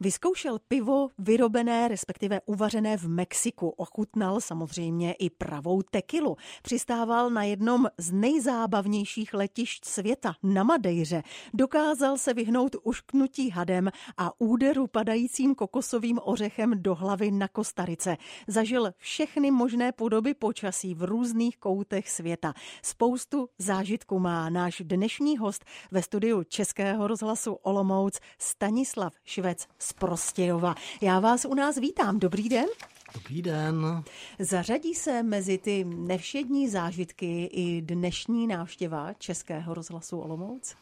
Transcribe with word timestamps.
Vyzkoušel 0.00 0.58
pivo 0.68 1.08
vyrobené, 1.18 1.88
respektive 1.88 2.40
uvařené 2.46 2.96
v 2.96 3.08
Mexiku. 3.08 3.68
Ochutnal 3.68 4.40
samozřejmě 4.40 5.12
i 5.12 5.30
pravou 5.30 5.82
tekilu. 5.82 6.36
Přistával 6.62 7.30
na 7.30 7.42
jednom 7.42 7.86
z 7.98 8.12
nejzábavnějších 8.12 9.34
letišť 9.34 9.84
světa, 9.84 10.34
na 10.42 10.64
Madejře. 10.64 11.22
Dokázal 11.54 12.18
se 12.18 12.34
vyhnout 12.34 12.76
ušknutí 12.82 13.50
hadem 13.50 13.90
a 14.16 14.40
úderu 14.40 14.86
padajícím 14.86 15.54
kokosovým 15.54 16.20
ořechem 16.22 16.82
do 16.82 16.94
hlavy 16.94 17.30
na 17.30 17.48
Kostarice. 17.48 18.16
Zažil 18.46 18.92
všechny 18.96 19.50
možné 19.50 19.92
podoby 19.92 20.34
počasí 20.34 20.94
v 20.94 21.02
různých 21.02 21.56
koutech 21.56 22.10
světa. 22.10 22.54
Spoustu 22.82 23.48
zážitků 23.58 24.18
má 24.18 24.50
náš 24.50 24.82
dnešní 24.84 25.38
host 25.38 25.64
ve 25.90 26.02
studiu 26.02 26.42
Českého 26.42 27.06
rozhlasu 27.06 27.52
Olomouc 27.52 28.18
Stanislav 28.38 29.14
Švec 29.24 29.66
z 29.88 29.92
Prostějova. 29.92 30.74
Já 31.00 31.20
vás 31.20 31.44
u 31.44 31.54
nás 31.54 31.76
vítám. 31.76 32.18
Dobrý 32.18 32.48
den. 32.48 32.66
Dobrý 33.14 33.42
den. 33.42 34.04
Zařadí 34.38 34.94
se 34.94 35.22
mezi 35.22 35.58
ty 35.58 35.84
nevšední 35.84 36.68
zážitky 36.68 37.44
i 37.44 37.82
dnešní 37.82 38.46
návštěva 38.46 39.12
Českého 39.12 39.74
rozhlasu 39.74 40.18
Olomouc? 40.18 40.76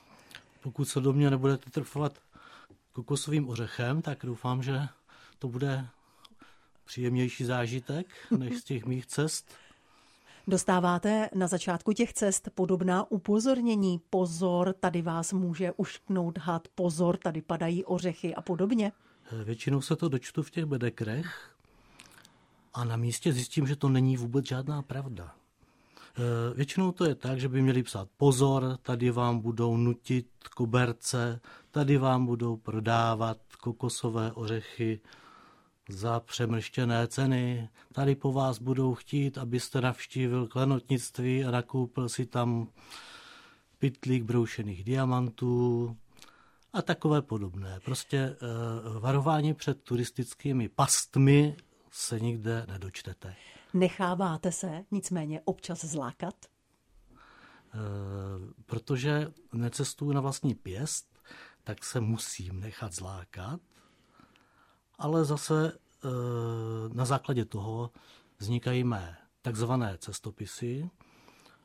Pokud 0.60 0.84
se 0.84 1.00
do 1.00 1.12
mě 1.12 1.30
nebudete 1.30 1.70
trfovat 1.70 2.18
kokosovým 2.92 3.48
ořechem, 3.48 4.02
tak 4.02 4.18
doufám, 4.22 4.62
že 4.62 4.80
to 5.38 5.48
bude 5.48 5.86
příjemnější 6.84 7.44
zážitek 7.44 8.06
než 8.38 8.58
z 8.58 8.64
těch 8.64 8.84
mých 8.86 9.06
cest. 9.06 9.50
Dostáváte 10.48 11.28
na 11.34 11.46
začátku 11.46 11.92
těch 11.92 12.12
cest 12.12 12.48
podobná 12.54 13.10
upozornění. 13.10 14.00
Pozor, 14.10 14.74
tady 14.80 15.02
vás 15.02 15.32
může 15.32 15.72
ušknout 15.76 16.38
had, 16.38 16.68
pozor, 16.74 17.16
tady 17.16 17.42
padají 17.42 17.84
ořechy 17.84 18.34
a 18.34 18.42
podobně. 18.42 18.92
Většinou 19.44 19.80
se 19.80 19.96
to 19.96 20.08
dočtu 20.08 20.42
v 20.42 20.50
těch 20.50 20.64
bedekrech 20.64 21.50
a 22.74 22.84
na 22.84 22.96
místě 22.96 23.32
zjistím, 23.32 23.66
že 23.66 23.76
to 23.76 23.88
není 23.88 24.16
vůbec 24.16 24.46
žádná 24.46 24.82
pravda. 24.82 25.34
E, 25.34 26.54
většinou 26.54 26.92
to 26.92 27.04
je 27.04 27.14
tak, 27.14 27.40
že 27.40 27.48
by 27.48 27.62
měli 27.62 27.82
psát 27.82 28.08
pozor, 28.16 28.78
tady 28.82 29.10
vám 29.10 29.38
budou 29.40 29.76
nutit 29.76 30.26
koberce, 30.56 31.40
tady 31.70 31.96
vám 31.96 32.26
budou 32.26 32.56
prodávat 32.56 33.38
kokosové 33.60 34.32
ořechy 34.32 35.00
za 35.88 36.20
přemrštěné 36.20 37.08
ceny. 37.08 37.68
Tady 37.92 38.14
po 38.14 38.32
vás 38.32 38.58
budou 38.58 38.94
chtít, 38.94 39.38
abyste 39.38 39.80
navštívil 39.80 40.48
klenotnictví 40.48 41.44
a 41.44 41.50
nakoupil 41.50 42.08
si 42.08 42.26
tam 42.26 42.68
pytlík 43.78 44.22
broušených 44.22 44.84
diamantů, 44.84 45.96
a 46.76 46.82
takové 46.82 47.22
podobné. 47.22 47.80
Prostě 47.84 48.36
uh, 48.86 48.98
varování 48.98 49.54
před 49.54 49.82
turistickými 49.82 50.68
pastmi 50.68 51.56
se 51.90 52.20
nikde 52.20 52.66
nedočtete. 52.68 53.34
Necháváte 53.74 54.52
se 54.52 54.84
nicméně 54.90 55.40
občas 55.44 55.84
zlákat? 55.84 56.34
Uh, 57.10 57.20
protože 58.66 59.32
necestuju 59.52 60.12
na 60.12 60.20
vlastní 60.20 60.54
pěst, 60.54 61.18
tak 61.64 61.84
se 61.84 62.00
musím 62.00 62.60
nechat 62.60 62.92
zlákat, 62.92 63.60
ale 64.98 65.24
zase 65.24 65.72
uh, 65.72 66.10
na 66.92 67.04
základě 67.04 67.44
toho 67.44 67.90
vznikají 68.38 68.84
mé 68.84 69.16
takzvané 69.42 69.98
cestopisy. 69.98 70.90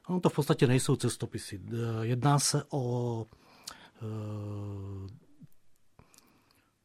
Ono 0.07 0.19
to 0.19 0.29
v 0.29 0.35
podstatě 0.35 0.67
nejsou 0.67 0.95
cestopisy. 0.95 1.61
Jedná 2.01 2.39
se 2.39 2.63
o 2.69 3.25
Eh, 4.01 5.07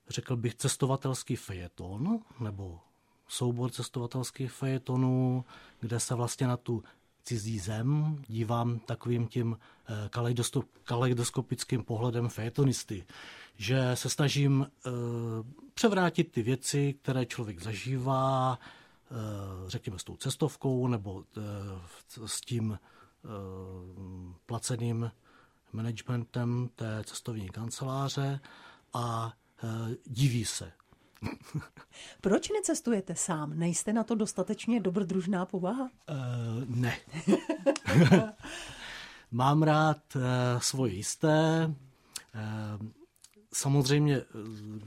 řekl 0.09 0.37
bych, 0.37 0.55
cestovatelský 0.55 1.37
fejeton, 1.37 2.19
nebo 2.41 2.81
soubor 3.29 3.71
cestovatelských 3.71 4.53
fejetonů, 4.53 5.45
kde 5.81 6.01
se 6.01 6.15
vlastně 6.15 6.47
na 6.47 6.57
tu 6.57 6.85
cizí 7.25 7.59
zem 7.59 8.19
dívám 8.29 8.79
takovým 8.79 9.29
tím 9.29 9.59
eh, 9.89 10.11
kaleidoskopickým 10.85 11.85
pohledem 11.85 12.29
fejetonisty, 12.29 13.07
že 13.57 13.91
se 13.95 14.11
snažím 14.11 14.67
eh, 14.67 14.91
převrátit 15.77 16.33
ty 16.33 16.43
věci, 16.43 16.95
které 17.03 17.27
člověk 17.27 17.63
zažívá, 17.63 18.59
řekněme 19.67 19.99
s 19.99 20.05
tou 20.05 20.17
cestovkou 20.17 20.87
nebo 20.87 21.25
s 22.27 22.41
tím 22.41 22.79
placeným 24.47 25.11
managementem 25.73 26.71
té 26.77 27.03
cestovní 27.05 27.49
kanceláře 27.49 28.41
a 28.93 29.33
diví 30.07 30.45
se. 30.45 30.73
Proč 32.21 32.51
necestujete 32.51 33.15
sám? 33.15 33.59
Nejste 33.59 33.93
na 33.93 34.05
to 34.05 34.15
dostatečně 34.15 34.81
dobrodružná 34.81 35.47
povaha? 35.47 35.89
E, 36.09 36.15
ne. 36.67 36.99
Mám 39.31 39.63
rád 39.63 40.17
e, 40.17 40.21
svoje 40.61 40.95
jisté. 40.95 41.63
E, 41.65 41.73
samozřejmě, 43.53 44.23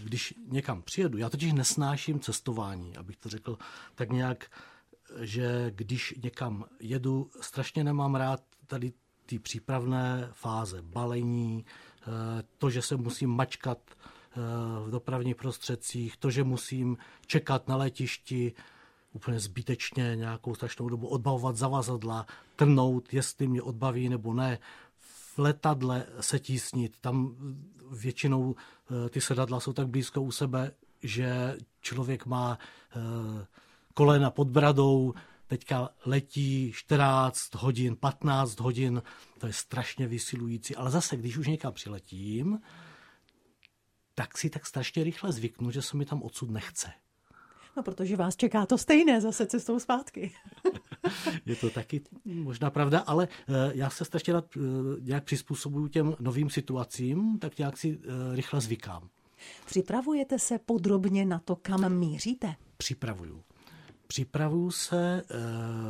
když 0.03 0.34
někam 0.47 0.81
přijedu, 0.81 1.18
já 1.18 1.30
totiž 1.30 1.53
nesnáším 1.53 2.20
cestování, 2.20 2.97
abych 2.97 3.18
to 3.18 3.30
řekl 3.30 3.58
tak 3.96 4.09
nějak, 4.12 4.52
že 5.20 5.72
když 5.75 6.14
někam 6.24 6.66
jedu, 6.80 7.30
strašně 7.42 7.84
nemám 7.84 8.16
rád 8.16 8.44
tady 8.68 8.94
té 9.25 9.40
přípravné 9.40 10.30
fáze, 10.31 10.81
balení, 10.81 11.66
eh, 12.02 12.06
to, 12.58 12.70
že 12.70 12.81
se 12.81 12.96
musím 12.96 13.30
mačkat 13.30 13.80
eh, 13.90 14.40
v 14.86 14.91
dopravních 14.91 15.36
prostředcích, 15.36 16.18
to, 16.18 16.31
že 16.31 16.44
musím 16.44 16.97
čekat 17.28 17.68
na 17.68 17.76
letišti 17.76 18.53
úplně 19.14 19.40
zbytečně 19.40 20.16
nějakou 20.16 20.56
strašnou 20.56 20.90
dobu, 20.90 21.08
odbavovat 21.08 21.56
zavazadla, 21.56 22.26
trnout, 22.56 23.14
jestli 23.14 23.47
mě 23.47 23.62
odbaví 23.62 24.09
nebo 24.09 24.34
ne, 24.34 24.59
v 25.39 25.41
letadle 25.41 26.05
se 26.19 26.39
tísnit, 26.39 26.97
tam 27.01 27.35
většinou 27.91 28.55
eh, 28.55 29.09
ty 29.09 29.22
sedadla 29.22 29.59
jsou 29.59 29.73
tak 29.73 29.88
blízko 29.88 30.22
u 30.22 30.31
sebe, 30.31 30.72
že 31.03 31.57
člověk 31.81 32.25
má 32.25 32.59
kolena 33.94 34.31
pod 34.31 34.49
bradou, 34.49 35.13
teďka 35.47 35.89
letí 36.05 36.72
14 36.75 37.55
hodin, 37.55 37.95
15 37.95 38.59
hodin, 38.59 39.01
to 39.38 39.47
je 39.47 39.53
strašně 39.53 40.07
vysilující, 40.07 40.75
ale 40.75 40.91
zase, 40.91 41.17
když 41.17 41.38
už 41.38 41.47
někam 41.47 41.73
přiletím, 41.73 42.59
tak 44.16 44.38
si 44.38 44.49
tak 44.49 44.66
strašně 44.66 45.03
rychle 45.03 45.31
zvyknu, 45.31 45.72
že 45.72 45.81
se 45.81 45.97
mi 45.97 46.05
tam 46.05 46.23
odsud 46.23 46.49
nechce. 46.49 46.91
No, 47.78 47.83
protože 47.83 48.16
vás 48.16 48.35
čeká 48.35 48.66
to 48.66 48.78
stejné 48.78 49.22
zase 49.22 49.45
cestou 49.45 49.79
zpátky. 49.79 50.31
je 51.45 51.55
to 51.55 51.69
taky 51.69 52.01
možná 52.25 52.69
pravda, 52.69 52.99
ale 52.99 53.27
eh, 53.27 53.71
já 53.73 53.89
se 53.89 54.05
strašně 54.05 54.33
rád 54.33 54.45
eh, 54.57 54.59
nějak 54.99 55.23
přizpůsobuju 55.23 55.87
těm 55.87 56.15
novým 56.19 56.49
situacím, 56.49 57.39
tak 57.39 57.57
nějak 57.57 57.77
si 57.77 57.99
eh, 58.03 58.35
rychle 58.35 58.61
zvykám. 58.61 59.09
Připravujete 59.65 60.39
se 60.39 60.59
podrobně 60.59 61.25
na 61.25 61.39
to, 61.39 61.55
kam 61.55 61.93
míříte? 61.93 62.55
Připravuju. 62.77 63.43
Připravuju 64.07 64.71
se, 64.71 65.23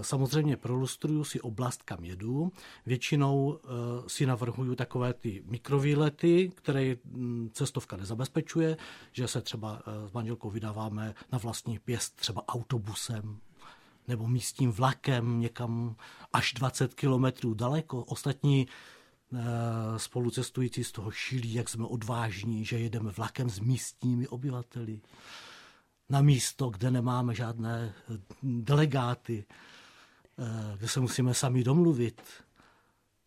samozřejmě 0.01 0.57
prolustruju 0.57 1.23
si 1.23 1.41
oblast, 1.41 1.83
kam 1.83 2.03
jedu. 2.03 2.51
Většinou 2.85 3.59
si 4.07 4.25
navrhuju 4.25 4.75
takové 4.75 5.13
ty 5.13 5.43
mikrovýlety, 5.45 6.51
které 6.55 6.95
hm, 7.05 7.49
cestovka 7.53 7.97
nezabezpečuje, 7.97 8.77
že 9.11 9.27
se 9.27 9.41
třeba 9.41 9.81
s 10.07 10.11
manželkou 10.11 10.49
vydáváme 10.49 11.15
na 11.31 11.37
vlastní 11.37 11.79
pěst 11.79 12.15
třeba 12.15 12.47
autobusem 12.47 13.39
nebo 14.09 14.27
místním 14.27 14.71
vlakem 14.71 15.39
někam 15.39 15.95
až 16.33 16.53
20 16.53 16.93
kilometrů 16.93 17.53
daleko. 17.53 18.03
Ostatní 18.03 18.67
spolucestující 19.97 20.83
z 20.83 20.91
toho 20.91 21.11
šílí, 21.11 21.53
jak 21.53 21.69
jsme 21.69 21.85
odvážní, 21.85 22.65
že 22.65 22.79
jedeme 22.79 23.11
vlakem 23.11 23.49
s 23.49 23.59
místními 23.59 24.27
obyvateli 24.27 25.01
na 26.09 26.21
místo, 26.21 26.69
kde 26.69 26.91
nemáme 26.91 27.35
žádné 27.35 27.93
eh, 28.11 28.17
delegáty, 28.43 29.45
eh, 30.39 30.77
kde 30.77 30.87
se 30.87 30.99
musíme 30.99 31.33
sami 31.33 31.63
domluvit. 31.63 32.21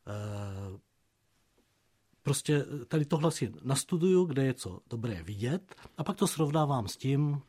Eh, 0.06 0.78
prostě 2.23 2.64
tady 2.88 3.05
tohle 3.05 3.32
si 3.32 3.52
nastuduju, 3.62 4.25
kde 4.25 4.44
je 4.44 4.55
co 4.55 4.81
dobré 4.90 5.23
vidět 5.23 5.75
a 5.99 6.05
pak 6.05 6.17
to 6.17 6.26
srovnávám 6.26 6.88
s 6.88 6.96
tím, 6.96 7.43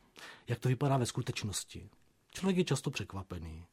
jak 0.48 0.58
to 0.58 0.68
vypadá 0.68 0.96
ve 0.96 1.06
skutečnosti. 1.06 1.90
Člověk 2.34 2.56
je 2.56 2.64
často 2.64 2.90
překvapený. 2.90 3.64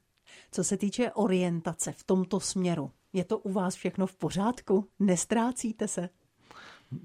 Co 0.52 0.64
se 0.64 0.78
týče 0.78 1.12
orientace 1.12 1.92
v 1.92 2.04
tomto 2.04 2.40
směru, 2.40 2.92
je 3.14 3.24
to 3.24 3.40
u 3.40 3.52
vás 3.52 3.76
všechno 3.76 4.08
v 4.08 4.16
pořádku? 4.16 4.88
Nestrácíte 5.00 5.88
se? 5.88 6.10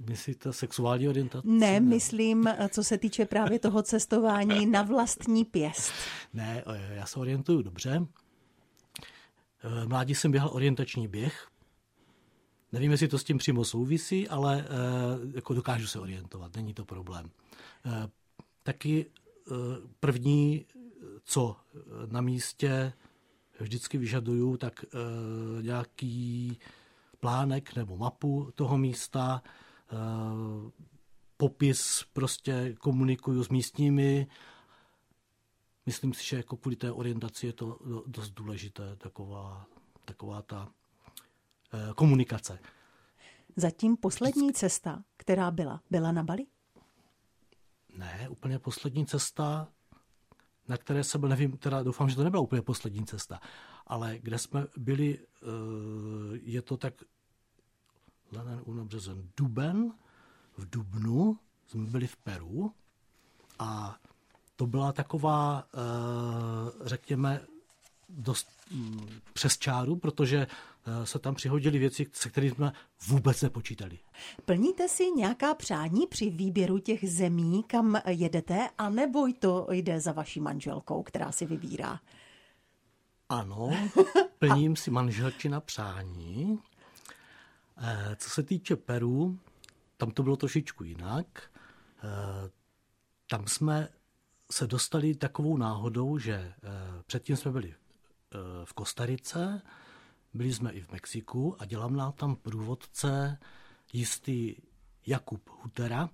Myslíte 0.09 0.53
sexuální 0.53 1.09
orientaci? 1.09 1.49
Ne, 1.49 1.81
myslím, 1.81 2.49
co 2.69 2.85
se 2.85 2.99
týče 2.99 3.27
právě 3.27 3.59
toho 3.59 3.83
cestování 3.83 4.67
na 4.67 4.83
vlastní 4.83 5.45
pěst. 5.45 5.93
Ne, 6.33 6.65
já 6.89 7.07
se 7.07 7.21
orientuju 7.21 7.63
dobře. 7.63 8.07
V 9.63 9.89
mládí 9.89 10.15
jsem 10.15 10.31
běhal 10.31 10.51
orientační 10.53 11.09
běh. 11.09 11.49
Nevím, 12.73 12.91
jestli 12.91 13.09
to 13.09 13.19
s 13.19 13.25
tím 13.25 13.39
přímo 13.39 13.65
souvisí, 13.65 14.29
ale 14.29 14.69
jako 15.35 15.55
dokážu 15.55 15.87
se 15.87 16.01
orientovat, 16.01 16.57
není 16.57 16.75
to 16.75 16.85
problém. 16.85 17.31
taky 18.63 19.07
první, 20.01 20.67
co 21.25 21.57
na 22.11 22.21
místě 22.21 22.93
vždycky 23.61 23.99
vyžaduju, 23.99 24.57
tak 24.57 24.85
nějaký 25.61 26.59
plánek 27.21 27.77
nebo 27.77 27.97
mapu 27.97 28.51
toho 28.55 28.79
místa, 28.79 29.43
popis 31.37 32.05
prostě 32.13 32.75
komunikuju 32.79 33.45
s 33.45 33.49
místními. 33.49 34.27
Myslím 35.87 36.15
si, 36.15 36.25
že 36.27 36.37
jako 36.37 36.57
kvůli 36.57 36.77
té 36.77 36.93
orientaci 36.93 37.47
je 37.47 37.53
to 37.53 37.79
dost 38.07 38.31
důležité, 38.31 38.97
taková, 38.97 39.67
taková 40.05 40.43
ta 40.43 40.69
eh, 41.73 41.95
komunikace. 41.95 42.59
Zatím 43.57 43.97
poslední 43.97 44.53
cesta, 44.53 45.05
která 45.17 45.51
byla, 45.51 45.83
byla 45.91 46.13
na 46.13 46.23
Bali? 46.23 46.47
Ne, 47.97 48.29
úplně 48.31 48.59
poslední 48.59 49.07
cesta, 49.07 49.69
na 50.69 50.77
které 50.77 51.05
jsem 51.05 51.21
byl, 51.21 51.31
nevím, 51.31 51.57
teda 51.57 51.83
doufám, 51.83 52.09
že 52.09 52.17
to 52.17 52.25
nebyla 52.25 52.43
úplně 52.43 52.63
poslední 52.63 53.07
cesta, 53.07 53.41
ale 53.87 54.19
kde 54.19 54.39
jsme 54.39 54.67
byli, 54.77 55.19
eh, 55.19 55.47
je 56.43 56.63
to 56.63 56.77
tak 56.77 56.95
leden, 58.33 58.63
únor, 58.65 58.85
březen, 58.85 59.29
duben, 59.37 59.93
v 60.57 60.71
Dubnu 60.71 61.39
jsme 61.67 61.87
byli 61.87 62.07
v 62.07 62.17
Peru 62.17 62.73
a 63.59 63.97
to 64.57 64.67
byla 64.67 64.93
taková, 64.93 65.65
eh, 65.75 66.89
řekněme, 66.89 67.41
dost 68.09 68.49
mm, 68.71 69.09
přes 69.33 69.59
čáru, 69.59 69.97
protože 69.97 70.47
se 71.05 71.19
tam 71.19 71.35
přihodily 71.35 71.79
věci, 71.79 72.07
se 72.13 72.31
kterými 72.31 72.55
jsme 72.55 72.73
vůbec 73.09 73.43
nepočítali. 73.43 73.99
Plníte 74.45 74.89
si 74.89 75.11
nějaká 75.11 75.55
přání 75.55 76.07
při 76.07 76.31
výběru 76.31 76.79
těch 76.79 77.11
zemí, 77.13 77.63
kam 77.63 78.01
jedete, 78.09 78.69
anebo 78.79 79.27
to 79.39 79.67
jde 79.71 80.01
za 80.01 80.13
vaší 80.13 80.41
manželkou, 80.41 81.03
která 81.03 81.33
si 81.33 81.47
vybírá? 81.47 82.01
Ano, 83.29 83.71
plním 84.39 84.77
si 84.77 84.91
manželčina 84.91 85.61
přání. 85.61 86.59
Eh, 87.79 88.17
co 88.17 88.31
se 88.31 88.43
týče 88.43 88.77
Peru, 88.77 89.39
tam 89.97 90.11
to 90.11 90.23
bylo 90.23 90.37
trošičku 90.37 90.85
jinak. 90.85 91.51
Eh, 92.05 92.51
tam 93.31 93.47
jsme 93.47 93.89
se 94.51 94.67
dostali 94.67 95.15
takovou 95.15 95.57
náhodou, 95.57 96.19
že 96.19 96.33
eh, 96.35 96.53
předtím 97.07 97.37
jsme 97.37 97.51
byli 97.51 97.75
eh, 97.75 98.39
v 98.65 98.73
Kostarice, 98.73 99.63
byli 100.37 100.53
jsme 100.53 100.73
i 100.73 100.81
v 100.81 100.93
Mexiku 100.93 101.57
a 101.59 101.65
dělám 101.65 101.97
nám 101.97 102.13
tam 102.13 102.37
průvodce 102.37 103.39
jistý 103.93 104.55
Jakub 105.07 105.51
Hutera, 105.63 106.11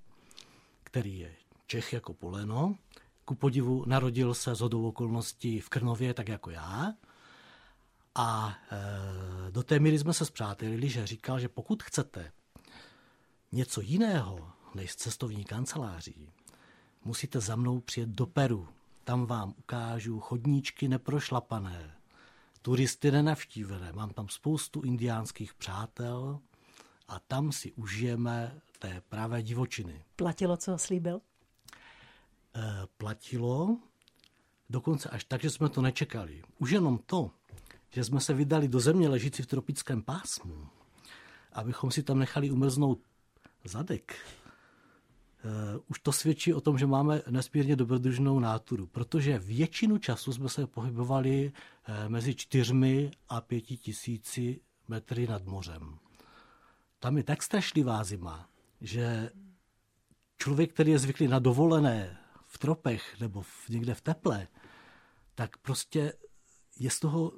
který 0.82 1.19
je 1.19 1.32
Čech 1.66 1.92
jako 1.92 2.14
poleno. 2.14 2.76
Ku 3.24 3.34
podivu 3.34 3.84
narodil 3.86 4.34
se 4.34 4.54
z 4.54 4.60
hodou 4.60 4.88
okolností 4.88 5.60
v 5.60 5.69
Krnově, 5.69 6.14
tak 6.14 6.28
jako 6.28 6.50
já. 6.50 6.92
A 8.14 8.58
do 9.50 9.62
té 9.62 9.78
míry 9.78 9.98
jsme 9.98 10.12
se 10.12 10.24
zpřátelili, 10.24 10.88
že 10.88 11.06
říkal, 11.06 11.40
že 11.40 11.48
pokud 11.48 11.82
chcete 11.82 12.32
něco 13.52 13.80
jiného 13.80 14.52
než 14.74 14.96
cestovní 14.96 15.44
kanceláří, 15.44 16.30
musíte 17.04 17.40
za 17.40 17.56
mnou 17.56 17.80
přijet 17.80 18.08
do 18.08 18.26
Peru. 18.26 18.69
Tam 19.04 19.26
vám 19.26 19.54
ukážu 19.58 20.20
chodníčky 20.20 20.88
neprošlapané, 20.88 21.96
turisty 22.62 23.10
nenavštívené. 23.10 23.92
Mám 23.92 24.10
tam 24.10 24.28
spoustu 24.28 24.80
indiánských 24.80 25.54
přátel 25.54 26.40
a 27.08 27.18
tam 27.18 27.52
si 27.52 27.72
užijeme 27.72 28.60
té 28.78 29.02
pravé 29.08 29.42
divočiny. 29.42 30.04
Platilo, 30.16 30.56
co 30.56 30.78
slíbil? 30.78 31.20
E, 32.56 32.60
platilo, 32.96 33.76
dokonce 34.70 35.08
až 35.08 35.24
tak, 35.24 35.42
že 35.42 35.50
jsme 35.50 35.68
to 35.68 35.82
nečekali. 35.82 36.42
Už 36.58 36.70
jenom 36.70 36.98
to, 36.98 37.30
že 37.90 38.04
jsme 38.04 38.20
se 38.20 38.34
vydali 38.34 38.68
do 38.68 38.80
země 38.80 39.08
ležící 39.08 39.42
v 39.42 39.46
tropickém 39.46 40.02
pásmu, 40.02 40.68
abychom 41.52 41.90
si 41.90 42.02
tam 42.02 42.18
nechali 42.18 42.50
umrznout 42.50 43.00
zadek, 43.64 44.16
už 45.86 46.00
to 46.00 46.12
svědčí 46.12 46.54
o 46.54 46.60
tom, 46.60 46.78
že 46.78 46.86
máme 46.86 47.22
nesmírně 47.30 47.76
dobrodružnou 47.76 48.40
náturu, 48.40 48.86
protože 48.86 49.38
většinu 49.38 49.98
času 49.98 50.32
jsme 50.32 50.48
se 50.48 50.66
pohybovali 50.66 51.52
uh, 51.52 51.94
mezi 52.08 52.34
čtyřmi 52.34 53.10
a 53.28 53.40
pěti 53.40 53.76
tisíci 53.76 54.60
metry 54.88 55.26
nad 55.26 55.44
mořem. 55.44 55.98
Tam 56.98 57.16
je 57.16 57.22
tak 57.22 57.42
strašlivá 57.42 58.04
zima, 58.04 58.48
že 58.80 59.30
člověk, 60.38 60.72
který 60.72 60.90
je 60.90 60.98
zvyklý 60.98 61.28
na 61.28 61.38
dovolené 61.38 62.18
v 62.46 62.58
tropech 62.58 63.20
nebo 63.20 63.42
v, 63.42 63.68
někde 63.68 63.94
v 63.94 64.00
teple, 64.00 64.48
tak 65.34 65.56
prostě 65.56 66.12
je 66.78 66.90
z 66.90 67.00
toho, 67.00 67.32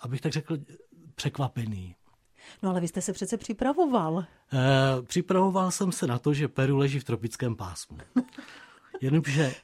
abych 0.00 0.20
tak 0.20 0.32
řekl, 0.32 0.58
překvapený. 1.14 1.96
No 2.62 2.70
ale 2.70 2.80
vy 2.80 2.88
jste 2.88 3.02
se 3.02 3.12
přece 3.12 3.36
připravoval. 3.36 4.18
E, 4.18 5.02
připravoval 5.02 5.70
jsem 5.70 5.92
se 5.92 6.06
na 6.06 6.18
to, 6.18 6.34
že 6.34 6.48
Peru 6.48 6.76
leží 6.76 6.98
v 6.98 7.04
tropickém 7.04 7.56
pásmu. 7.56 7.98
Jenomže 9.00 9.44
e, 9.44 9.54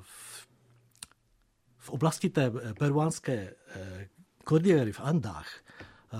v, 0.00 0.48
v 1.78 1.90
oblasti 1.90 2.30
té 2.30 2.52
peruánské 2.78 3.32
e, 3.32 4.08
kordillery 4.44 4.92
v 4.92 5.00
Andách 5.00 5.48
e, 5.56 6.18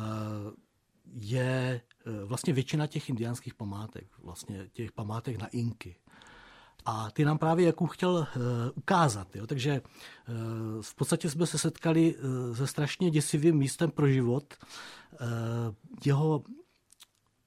je 1.15 1.81
vlastně 2.25 2.53
většina 2.53 2.87
těch 2.87 3.09
indiánských 3.09 3.55
památek, 3.55 4.07
vlastně 4.19 4.69
těch 4.73 4.93
památek 4.93 5.39
na 5.39 5.47
Inky. 5.47 5.97
A 6.85 7.11
ty 7.11 7.25
nám 7.25 7.39
právě 7.39 7.67
Jakub 7.67 7.91
chtěl 7.91 8.11
uh, 8.11 8.43
ukázat. 8.75 9.37
Jo? 9.37 9.47
Takže 9.47 9.83
uh, 9.83 10.83
v 10.83 10.95
podstatě 10.95 11.31
jsme 11.31 11.47
se 11.47 11.59
setkali 11.59 12.17
uh, 12.17 12.57
se 12.57 12.67
strašně 12.67 13.11
děsivým 13.11 13.57
místem 13.57 13.91
pro 13.91 14.09
život. 14.09 14.55
Uh, 15.13 15.19
jeho 16.05 16.43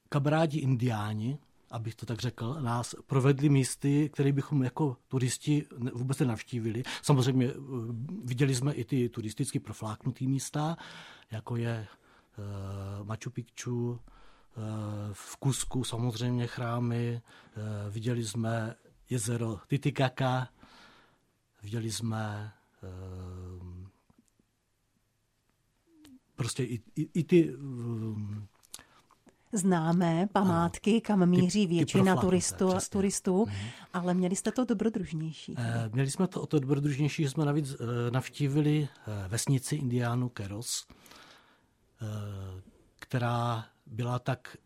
kamarádi 0.10 0.60
indiáni, 0.60 1.38
abych 1.72 1.96
to 1.96 2.06
tak 2.06 2.20
řekl, 2.20 2.58
nás 2.62 2.96
provedli 3.08 3.50
místy, 3.50 4.10
které 4.14 4.32
bychom 4.32 4.64
jako 4.64 4.98
turisti 5.08 5.66
vůbec 5.94 6.20
nenavštívili. 6.20 6.84
Samozřejmě 7.02 7.54
viděli 8.24 8.56
jsme 8.56 8.74
i 8.74 8.86
ty 8.86 9.10
turisticky 9.10 9.60
profláknuté 9.60 10.26
místa, 10.26 10.78
jako 11.32 11.56
je 11.56 11.88
uh, 13.00 13.08
Machu 13.08 13.30
Picchu, 13.30 14.00
v 15.12 15.38
Kusku 15.38 15.84
samozřejmě 15.84 16.48
chrámy, 16.48 17.22
viděli 17.90 18.26
jsme 18.26 18.76
jezero 19.10 19.60
Titicaca, 19.68 20.48
viděli 21.64 21.92
jsme 21.92 22.52
ehm, 22.84 23.88
prostě 26.36 26.64
i, 26.64 26.82
i, 26.96 27.10
i 27.14 27.24
ty 27.24 27.50
ehm, 27.50 28.48
známé 29.52 30.28
památky, 30.32 31.02
kam 31.02 31.26
míří 31.30 31.68
většina 31.68 32.16
turistů, 32.16 32.70
turistů 32.90 33.46
mm-hmm. 33.46 33.72
ale 33.94 34.14
měli 34.14 34.36
jste 34.36 34.52
to 34.52 34.66
dobrodružnější. 34.66 35.56
E, 35.58 35.90
měli 35.94 36.12
jsme 36.12 36.28
to 36.28 36.42
o 36.42 36.48
to 36.48 36.60
dobrodružnější, 36.60 37.24
že 37.24 37.30
jsme 37.30 37.46
navíc 37.46 37.72
e, 37.72 38.12
navštívili 38.12 38.88
e, 39.08 39.28
vesnici 39.28 39.76
indiánů 39.76 40.30
Keros, 40.30 40.88
e, 40.88 42.06
která 43.00 43.66
byla 43.86 44.20
tak 44.20 44.58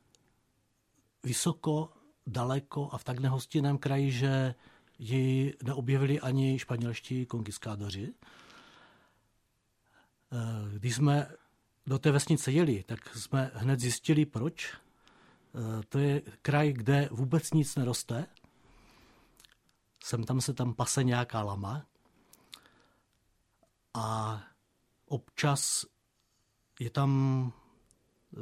vysoko 1.24 1.89
daleko 2.29 2.89
a 2.91 2.98
v 2.98 3.03
tak 3.03 3.19
nehostinném 3.19 3.77
kraji, 3.77 4.12
že 4.12 4.55
ji 5.00 5.53
neobjevili 5.63 6.19
ani 6.19 6.59
španělští 6.59 7.25
konkiskádoři. 7.25 8.13
Eh, 10.31 10.77
když 10.77 10.95
jsme 10.95 11.27
do 11.86 12.00
té 12.00 12.12
vesnice 12.12 12.51
jeli, 12.51 12.83
tak 12.83 13.15
jsme 13.15 13.51
hned 13.53 13.79
zjistili, 13.79 14.25
proč. 14.25 14.74
Eh, 14.74 15.83
to 15.89 16.00
je 16.00 16.21
kraj, 16.41 16.74
kde 16.74 17.09
vůbec 17.12 17.51
nic 17.51 17.75
neroste. 17.75 18.27
Sem 20.03 20.24
tam 20.24 20.41
se 20.41 20.53
tam 20.53 20.74
pase 20.74 21.03
nějaká 21.03 21.43
lama. 21.43 21.86
A 23.93 24.41
občas 25.05 25.86
je 26.79 26.89
tam 26.89 27.12
eh, 28.33 28.38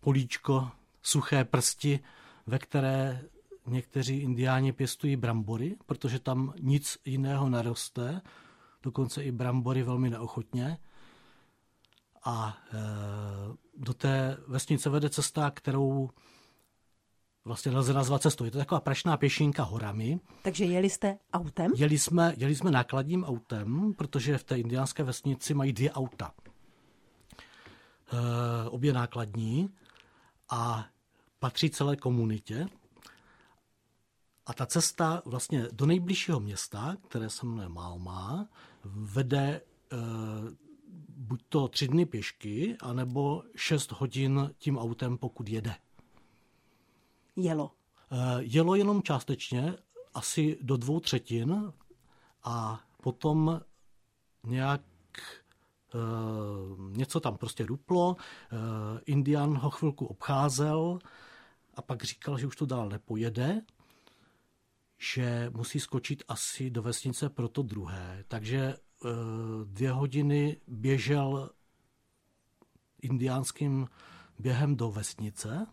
políčko, 0.00 0.70
suché 1.02 1.44
prsti, 1.44 2.00
ve 2.46 2.58
které 2.58 3.22
někteří 3.66 4.18
indiáni 4.18 4.72
pěstují 4.72 5.16
brambory, 5.16 5.76
protože 5.86 6.18
tam 6.18 6.52
nic 6.60 6.98
jiného 7.04 7.48
neroste, 7.48 8.20
dokonce 8.82 9.24
i 9.24 9.32
brambory 9.32 9.82
velmi 9.82 10.10
neochotně. 10.10 10.78
A 12.24 12.56
e, 12.72 12.78
do 13.76 13.94
té 13.94 14.36
vesnice 14.48 14.90
vede 14.90 15.10
cesta, 15.10 15.50
kterou 15.50 16.10
vlastně 17.44 17.72
nelze 17.72 17.92
nazvat 17.92 18.22
cestou. 18.22 18.44
Je 18.44 18.50
to 18.50 18.58
taková 18.58 18.80
prašná 18.80 19.16
pěšinka 19.16 19.62
horami. 19.62 20.20
Takže 20.42 20.64
jeli 20.64 20.90
jste 20.90 21.18
autem? 21.32 21.72
Jeli 21.76 21.98
jsme, 21.98 22.34
jeli 22.36 22.54
jsme 22.54 22.70
nákladním 22.70 23.24
autem, 23.24 23.94
protože 23.94 24.38
v 24.38 24.44
té 24.44 24.58
indiánské 24.58 25.02
vesnici 25.02 25.54
mají 25.54 25.72
dvě 25.72 25.92
auta. 25.92 26.32
E, 28.12 28.68
obě 28.68 28.92
nákladní. 28.92 29.70
A 30.50 30.86
patří 31.44 31.70
celé 31.70 31.96
komunitě. 31.96 32.68
A 34.46 34.54
ta 34.54 34.66
cesta 34.66 35.22
vlastně 35.24 35.68
do 35.72 35.86
nejbližšího 35.86 36.40
města, 36.40 36.96
které 37.08 37.30
se 37.30 37.46
jmenuje 37.46 37.68
Malmá, 37.68 38.48
vede 38.84 39.46
e, 39.48 39.60
buď 41.08 41.42
to 41.48 41.68
tři 41.68 41.88
dny 41.88 42.06
pěšky, 42.06 42.76
anebo 42.80 43.42
šest 43.56 43.92
hodin 43.92 44.54
tím 44.58 44.78
autem, 44.78 45.18
pokud 45.18 45.48
jede. 45.48 45.74
Jelo. 47.36 47.70
E, 48.10 48.42
jelo 48.42 48.74
jenom 48.74 49.02
částečně, 49.02 49.74
asi 50.14 50.58
do 50.60 50.76
dvou 50.76 51.00
třetin 51.00 51.72
a 52.42 52.80
potom 53.02 53.60
nějak 54.44 54.80
e, 55.20 55.98
něco 56.90 57.20
tam 57.20 57.36
prostě 57.36 57.64
duplo, 57.64 58.16
e, 58.16 58.56
Indian 59.06 59.58
ho 59.58 59.70
chvilku 59.70 60.06
obcházel 60.06 60.98
a 61.76 61.82
pak 61.82 62.04
říkal, 62.04 62.38
že 62.38 62.46
už 62.46 62.56
to 62.56 62.66
dál 62.66 62.88
nepojede, 62.88 63.62
že 64.98 65.50
musí 65.54 65.80
skočit 65.80 66.22
asi 66.28 66.70
do 66.70 66.82
vesnice 66.82 67.28
pro 67.28 67.48
to 67.48 67.62
druhé. 67.62 68.24
Takže 68.28 68.58
e, 68.58 68.76
dvě 69.64 69.90
hodiny 69.90 70.60
běžel 70.68 71.50
indiánským 73.02 73.88
během 74.38 74.76
do 74.76 74.90
vesnice. 74.90 75.66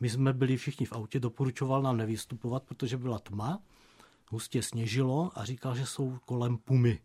My 0.00 0.10
jsme 0.10 0.32
byli 0.32 0.56
všichni 0.56 0.86
v 0.86 0.92
autě, 0.92 1.20
doporučoval 1.20 1.82
nám 1.82 1.96
nevystupovat, 1.96 2.62
protože 2.62 2.96
byla 2.96 3.18
tma, 3.18 3.62
hustě 4.30 4.62
sněžilo 4.62 5.30
a 5.34 5.44
říkal, 5.44 5.76
že 5.76 5.86
jsou 5.86 6.18
kolem 6.24 6.56
pumy. 6.56 7.00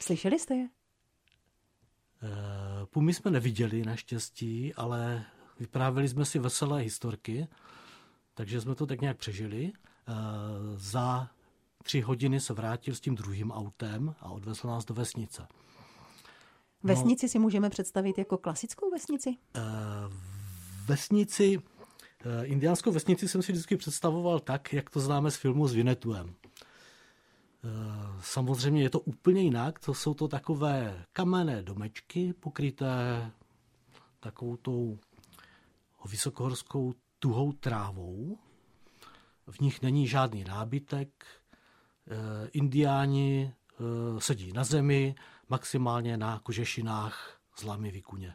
Slyšeli 0.00 0.38
jste 0.38 0.54
je? 0.54 0.64
E, 0.64 0.68
pumy 2.86 3.14
jsme 3.14 3.30
neviděli 3.30 3.82
naštěstí, 3.82 4.74
ale 4.74 5.24
vyprávěli 5.62 6.08
jsme 6.08 6.24
si 6.24 6.38
veselé 6.38 6.80
historky, 6.80 7.48
takže 8.34 8.60
jsme 8.60 8.74
to 8.74 8.86
tak 8.86 9.00
nějak 9.00 9.16
přežili. 9.16 9.72
Eh, 9.72 10.12
za 10.74 11.30
tři 11.82 12.00
hodiny 12.00 12.40
se 12.40 12.52
vrátil 12.52 12.94
s 12.94 13.00
tím 13.00 13.14
druhým 13.14 13.50
autem 13.50 14.14
a 14.20 14.30
odvezl 14.30 14.68
nás 14.68 14.84
do 14.84 14.94
vesnice. 14.94 15.46
Vesnici 16.82 17.26
no, 17.26 17.30
si 17.30 17.38
můžeme 17.38 17.70
představit 17.70 18.18
jako 18.18 18.38
klasickou 18.38 18.90
vesnici? 18.90 19.36
Eh, 19.56 19.60
vesnici, 20.86 21.58
eh, 22.24 22.46
indiánskou 22.46 22.92
vesnici 22.92 23.28
jsem 23.28 23.42
si 23.42 23.52
vždycky 23.52 23.76
představoval 23.76 24.40
tak, 24.40 24.72
jak 24.72 24.90
to 24.90 25.00
známe 25.00 25.30
z 25.30 25.36
filmu 25.36 25.68
s 25.68 25.74
Vinetuem. 25.74 26.34
Samozřejmě 28.20 28.82
je 28.82 28.90
to 28.90 29.00
úplně 29.00 29.42
jinak, 29.42 29.78
to 29.78 29.94
jsou 29.94 30.14
to 30.14 30.28
takové 30.28 31.04
kamenné 31.12 31.62
domečky 31.62 32.32
pokryté 32.32 33.30
takovou 34.20 34.56
tou 34.56 34.98
vysokohorskou 36.08 36.94
tuhou 37.18 37.52
trávou, 37.52 38.38
v 39.50 39.60
nich 39.60 39.82
není 39.82 40.06
žádný 40.06 40.44
nábytek, 40.44 41.26
eh, 41.26 42.48
indiáni 42.52 43.52
eh, 43.52 44.20
sedí 44.20 44.52
na 44.52 44.64
zemi, 44.64 45.14
maximálně 45.48 46.16
na 46.16 46.38
kožešinách 46.38 47.40
z 47.56 47.62
lamy 47.62 47.90
vikuně. 47.90 48.34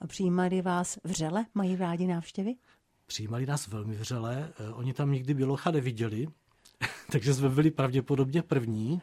A 0.00 0.06
přijímali 0.06 0.62
vás 0.62 0.98
vřele? 1.04 1.46
Mají 1.54 1.76
rádi 1.76 2.06
návštěvy? 2.06 2.54
Přijímali 3.06 3.46
nás 3.46 3.66
velmi 3.66 3.96
vřele. 3.96 4.52
Eh, 4.58 4.72
oni 4.72 4.92
tam 4.92 5.12
nikdy 5.12 5.34
Bělocha 5.34 5.70
neviděli, 5.70 6.26
takže 7.12 7.34
jsme 7.34 7.48
byli 7.48 7.70
pravděpodobně 7.70 8.42
první. 8.42 9.02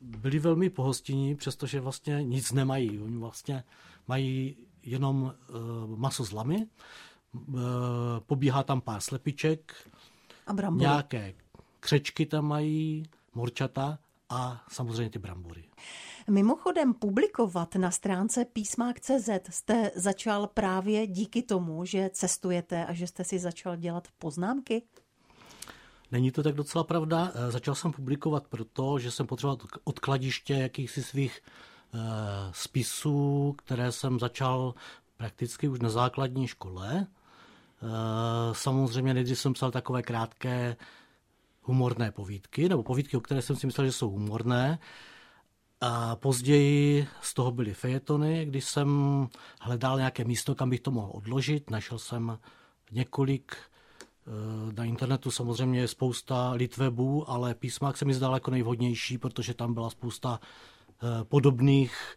Byli 0.00 0.38
velmi 0.38 0.70
pohostinní, 0.70 1.34
přestože 1.34 1.80
vlastně 1.80 2.22
nic 2.22 2.52
nemají. 2.52 3.00
Oni 3.00 3.18
vlastně 3.18 3.64
mají 4.08 4.56
jenom 4.84 5.34
maso 5.86 6.24
z 6.24 6.32
lamy, 6.32 6.66
Eh, 7.48 8.20
pobíhá 8.26 8.62
tam 8.62 8.80
pár 8.80 9.00
slepiček, 9.00 9.90
a 10.46 10.52
brambory. 10.52 10.80
nějaké 10.88 11.34
křečky 11.80 12.26
tam 12.26 12.44
mají, 12.46 13.02
morčata 13.34 13.98
a 14.28 14.64
samozřejmě 14.68 15.10
ty 15.10 15.18
brambory. 15.18 15.64
Mimochodem 16.30 16.94
publikovat 16.94 17.74
na 17.74 17.90
stránce 17.90 18.44
písmák.cz 18.44 19.28
jste 19.50 19.90
začal 19.94 20.46
právě 20.46 21.06
díky 21.06 21.42
tomu, 21.42 21.84
že 21.84 22.10
cestujete 22.12 22.86
a 22.86 22.92
že 22.94 23.06
jste 23.06 23.24
si 23.24 23.38
začal 23.38 23.76
dělat 23.76 24.08
poznámky? 24.18 24.82
Není 26.12 26.30
to 26.30 26.42
tak 26.42 26.54
docela 26.54 26.84
pravda. 26.84 27.32
Eh, 27.34 27.50
začal 27.50 27.74
jsem 27.74 27.92
publikovat 27.92 28.46
proto, 28.48 28.98
že 28.98 29.10
jsem 29.10 29.26
potřeboval 29.26 29.58
odkladiště 29.84 30.54
jakýchsi 30.54 31.02
svých 31.02 31.40
eh, 31.46 31.73
spisů, 32.52 33.54
které 33.58 33.92
jsem 33.92 34.20
začal 34.20 34.74
prakticky 35.16 35.68
už 35.68 35.80
na 35.80 35.88
základní 35.88 36.46
škole. 36.46 37.06
Eh, 37.82 37.86
samozřejmě 38.52 39.14
nejdřív 39.14 39.38
jsem 39.38 39.52
psal 39.52 39.70
takové 39.70 40.02
krátké 40.02 40.76
humorné 41.62 42.12
povídky, 42.12 42.68
nebo 42.68 42.82
povídky, 42.82 43.16
o 43.16 43.20
které 43.20 43.42
jsem 43.42 43.56
si 43.56 43.66
myslel, 43.66 43.86
že 43.86 43.92
jsou 43.92 44.10
humorné. 44.10 44.78
A 45.80 46.16
později 46.16 47.08
z 47.20 47.34
toho 47.34 47.50
byly 47.50 47.74
fejetony, 47.74 48.46
když 48.46 48.64
jsem 48.64 48.88
hledal 49.60 49.96
nějaké 49.98 50.24
místo, 50.24 50.54
kam 50.54 50.70
bych 50.70 50.80
to 50.80 50.90
mohl 50.90 51.10
odložit. 51.14 51.70
Našel 51.70 51.98
jsem 51.98 52.38
několik 52.92 53.56
eh, 53.56 54.72
na 54.72 54.84
internetu 54.84 55.30
samozřejmě 55.30 55.80
je 55.80 55.88
spousta 55.88 56.50
litvebů, 56.50 57.30
ale 57.30 57.54
písmák 57.54 57.96
se 57.96 58.04
mi 58.04 58.14
zdál 58.14 58.34
jako 58.34 58.50
nejvhodnější, 58.50 59.18
protože 59.18 59.54
tam 59.54 59.74
byla 59.74 59.90
spousta 59.90 60.40
eh, 60.42 60.73
podobných 61.22 62.16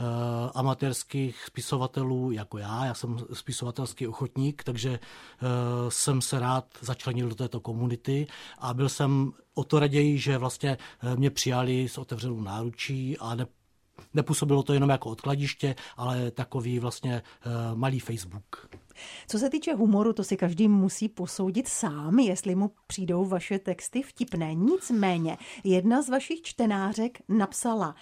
Eh, 0.00 0.50
amatérských 0.54 1.44
spisovatelů 1.46 2.32
jako 2.32 2.58
já. 2.58 2.84
Já 2.86 2.94
jsem 2.94 3.18
spisovatelský 3.32 4.06
ochotník, 4.06 4.64
takže 4.64 4.90
eh, 4.90 5.46
jsem 5.88 6.20
se 6.20 6.40
rád 6.40 6.64
začlenil 6.80 7.28
do 7.28 7.34
této 7.34 7.60
komunity 7.60 8.26
a 8.58 8.74
byl 8.74 8.88
jsem 8.88 9.32
o 9.54 9.64
to 9.64 9.78
raději, 9.78 10.18
že 10.18 10.38
vlastně 10.38 10.78
eh, 11.02 11.16
mě 11.16 11.30
přijali 11.30 11.88
s 11.88 11.98
otevřenou 11.98 12.40
náručí 12.40 13.18
a 13.18 13.34
ne, 13.34 13.46
nepůsobilo 14.14 14.62
to 14.62 14.72
jenom 14.72 14.90
jako 14.90 15.10
odkladiště, 15.10 15.74
ale 15.96 16.30
takový 16.30 16.78
vlastně 16.78 17.22
malý 17.74 18.00
Facebook. 18.00 18.68
Co 19.28 19.38
se 19.38 19.50
týče 19.50 19.74
humoru, 19.74 20.12
to 20.12 20.24
si 20.24 20.36
každý 20.36 20.68
musí 20.68 21.08
posoudit 21.08 21.68
sám, 21.68 22.18
jestli 22.18 22.54
mu 22.54 22.70
přijdou 22.86 23.24
vaše 23.24 23.58
texty 23.58 24.02
vtipné. 24.02 24.54
Nicméně, 24.54 25.38
jedna 25.64 26.02
z 26.02 26.08
vašich 26.08 26.42
čtenářek 26.42 27.18
napsala, 27.28 27.94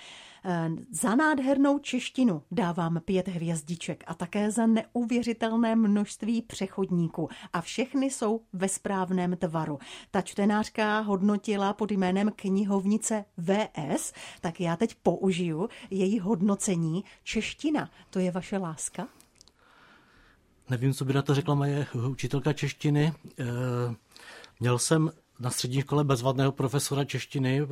Eh, 0.49 0.71
za 0.91 1.15
nádhernou 1.15 1.79
češtinu 1.79 2.43
dávám 2.51 3.01
pět 3.05 3.29
hvězdiček 3.29 4.05
a 4.07 4.15
také 4.15 4.51
za 4.51 4.67
neuvěřitelné 4.67 5.77
množství 5.77 6.43
přechodníků 6.43 7.29
a 7.53 7.61
všechny 7.61 8.07
jsou 8.11 8.41
ve 8.53 8.69
správném 8.69 9.37
tvaru. 9.37 9.79
Ta 10.11 10.23
čtenářka 10.23 11.01
hodnotila 11.01 11.73
pod 11.73 11.91
jménem 11.91 12.33
knihovnice 12.37 13.25
VS, 13.39 14.13
tak 14.41 14.61
já 14.61 14.77
teď 14.77 14.95
použiju 14.95 15.69
její 15.91 16.19
hodnocení. 16.19 17.05
Čeština, 17.23 17.91
to 18.11 18.19
je 18.19 18.31
vaše 18.31 18.59
láska? 18.59 19.09
Nevím, 20.71 20.95
co 20.95 21.05
by 21.05 21.13
na 21.13 21.23
to 21.23 21.35
řekla 21.35 21.55
moje 21.55 21.87
učitelka 22.09 22.53
češtiny. 22.53 23.13
Eh, 23.39 23.45
měl 24.61 24.79
jsem 24.79 25.13
na 25.41 25.51
střední 25.51 25.81
škole 25.81 26.05
bezvadného 26.05 26.53
profesora 26.53 27.05
češtiny, 27.05 27.63
eh, 27.63 27.67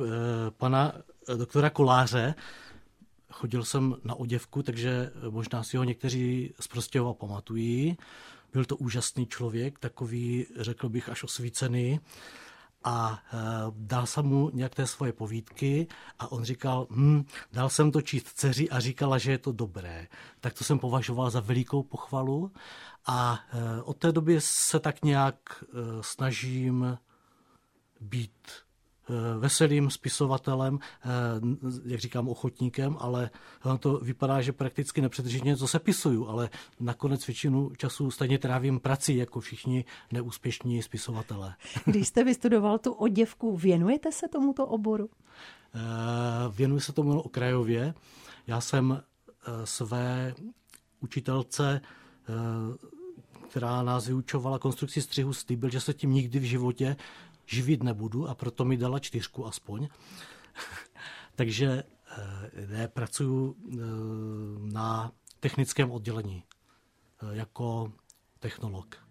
pana 0.57 0.93
doktora 1.37 1.69
Koláře, 1.69 2.35
Chodil 3.35 3.63
jsem 3.63 3.95
na 4.03 4.15
oděvku, 4.15 4.63
takže 4.63 5.11
možná 5.29 5.63
si 5.63 5.77
ho 5.77 5.83
někteří 5.83 6.53
z 6.59 6.67
Prostějova 6.67 7.13
pamatují. 7.13 7.97
Byl 8.53 8.65
to 8.65 8.77
úžasný 8.77 9.27
člověk, 9.27 9.79
takový, 9.79 10.45
řekl 10.59 10.89
bych, 10.89 11.09
až 11.09 11.23
osvícený. 11.23 11.99
A 12.85 13.19
e, 13.33 13.37
dal 13.71 14.05
jsem 14.05 14.25
mu 14.25 14.51
nějaké 14.53 14.87
svoje 14.87 15.13
povídky 15.13 15.87
a 16.19 16.31
on 16.31 16.43
říkal, 16.43 16.87
hm, 16.89 17.25
dal 17.53 17.69
jsem 17.69 17.91
to 17.91 18.01
číst 18.01 18.27
dceři 18.27 18.69
a 18.69 18.79
říkala, 18.79 19.17
že 19.17 19.31
je 19.31 19.37
to 19.37 19.51
dobré. 19.51 20.07
Tak 20.39 20.53
to 20.53 20.63
jsem 20.63 20.79
považoval 20.79 21.29
za 21.29 21.39
velikou 21.39 21.83
pochvalu 21.83 22.51
a 23.05 23.39
e, 23.53 23.81
od 23.81 23.97
té 23.97 24.11
doby 24.11 24.41
se 24.41 24.79
tak 24.79 25.03
nějak 25.03 25.63
e, 25.63 25.75
snažím 26.01 26.97
být 28.01 28.31
Eh, 28.41 28.74
veselým 29.39 29.89
spisovatelem, 29.89 30.79
eh, 30.81 31.09
jak 31.85 31.99
říkám, 31.99 32.29
ochotníkem, 32.29 32.97
ale 32.99 33.29
to 33.79 33.97
vypadá, 33.97 34.41
že 34.41 34.51
prakticky 34.51 35.01
nepřetržitě 35.01 35.47
něco 35.47 35.67
sepisuju, 35.67 36.27
ale 36.27 36.49
nakonec 36.79 37.27
většinu 37.27 37.71
času 37.77 38.11
stejně 38.11 38.39
trávím 38.39 38.79
prací 38.79 39.17
jako 39.17 39.39
všichni 39.39 39.85
neúspěšní 40.11 40.81
spisovatelé. 40.81 41.55
Když 41.85 42.07
jste 42.07 42.23
vystudoval 42.23 42.77
tu 42.79 42.91
oděvku, 42.91 43.57
věnujete 43.57 44.11
se 44.11 44.27
tomuto 44.27 44.67
oboru? 44.67 45.09
Eh, 45.75 45.79
věnuji 46.49 46.79
se 46.79 46.93
tomu 46.93 47.21
okrajově. 47.21 47.93
Já 48.47 48.61
jsem 48.61 49.03
své 49.63 50.33
učitelce 50.99 51.81
která 53.55 53.83
nás 53.83 54.07
vyučovala 54.07 54.59
konstrukci 54.59 55.01
střihu 55.01 55.33
slíbil, 55.33 55.69
že 55.69 55.81
se 55.81 55.93
tím 55.93 56.13
nikdy 56.13 56.39
v 56.39 56.43
životě 56.43 56.95
živit 57.45 57.83
nebudu 57.83 58.29
a 58.29 58.35
proto 58.35 58.65
mi 58.65 58.77
dala 58.77 58.99
čtyřku 58.99 59.45
aspoň. 59.45 59.87
Takže 61.35 61.83
eh, 62.17 62.67
ne, 62.67 62.87
pracuji 62.87 63.55
eh, 63.55 63.77
na 64.59 65.11
technickém 65.39 65.91
oddělení 65.91 66.43
eh, 66.43 67.35
jako 67.35 67.93
technolog. 68.39 69.04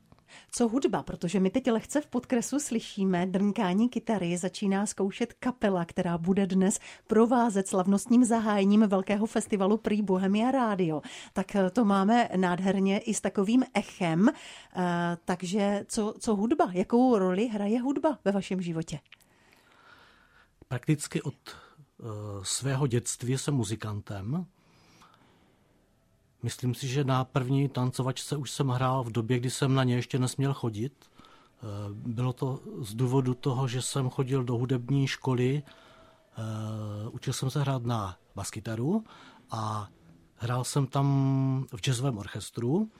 Co 0.51 0.69
hudba? 0.69 1.03
Protože 1.03 1.41
my 1.41 1.51
teď 1.51 1.71
lehce 1.71 2.01
v 2.01 2.07
podkresu 2.07 2.59
slyšíme 2.59 3.27
drnkání 3.27 3.89
kytary, 3.89 4.37
začíná 4.37 4.87
zkoušet 4.87 5.33
kapela, 5.33 5.85
která 5.85 6.19
bude 6.19 6.47
dnes 6.47 6.79
provázet 7.07 7.69
slavnostním 7.69 8.25
zahájením 8.25 8.89
velkého 8.89 9.27
festivalu 9.27 9.77
Prý 9.77 10.03
Bohemia 10.03 10.51
Radio. 10.51 11.03
Tak 11.33 11.57
eh, 11.57 11.71
to 11.71 11.85
máme 11.85 12.29
nádherně 12.37 12.99
i 12.99 13.15
s 13.15 13.21
takovým 13.21 13.65
echem. 13.75 14.29
Eh, 14.29 14.83
takže 15.25 15.85
co, 15.89 16.15
co 16.19 16.37
hudba? 16.37 16.71
Jakou 16.73 17.19
roli 17.19 17.49
hraje 17.49 17.81
hudba 17.81 18.19
ve 18.25 18.33
vašem 18.33 18.63
životě? 18.63 18.99
Prakticky 20.69 21.23
od 21.23 21.35
uh, 21.99 22.09
svého 22.43 22.87
dětství 22.87 23.39
jsem 23.39 23.55
muzikantem. 23.55 24.47
Myslím 26.45 26.75
si, 26.75 26.89
že 26.89 27.05
na 27.05 27.25
první 27.25 27.69
tancovačce 27.69 28.37
už 28.37 28.51
jsem 28.51 28.69
hrál 28.69 29.05
v 29.05 29.13
době, 29.13 29.39
kdy 29.39 29.51
jsem 29.51 29.75
na 29.75 29.85
ně 29.85 29.95
ještě 29.95 30.19
nesměl 30.19 30.55
chodit. 30.55 30.93
Eh, 31.05 31.67
bylo 31.91 32.33
to 32.33 32.61
z 32.81 32.95
důvodu 32.95 33.35
toho, 33.35 33.69
že 33.69 33.83
jsem 33.83 34.11
chodil 34.11 34.45
do 34.45 34.55
hudební 34.57 35.07
školy, 35.07 35.63
eh, 35.63 37.09
učil 37.11 37.33
jsem 37.33 37.51
se 37.51 37.61
hrát 37.61 37.83
na 37.83 38.17
baskytaru 38.35 39.05
a 39.51 39.89
hrál 40.37 40.65
jsem 40.65 40.87
tam 40.87 41.07
v 41.77 41.81
jazzovém 41.81 42.19
orchestru. 42.19 42.91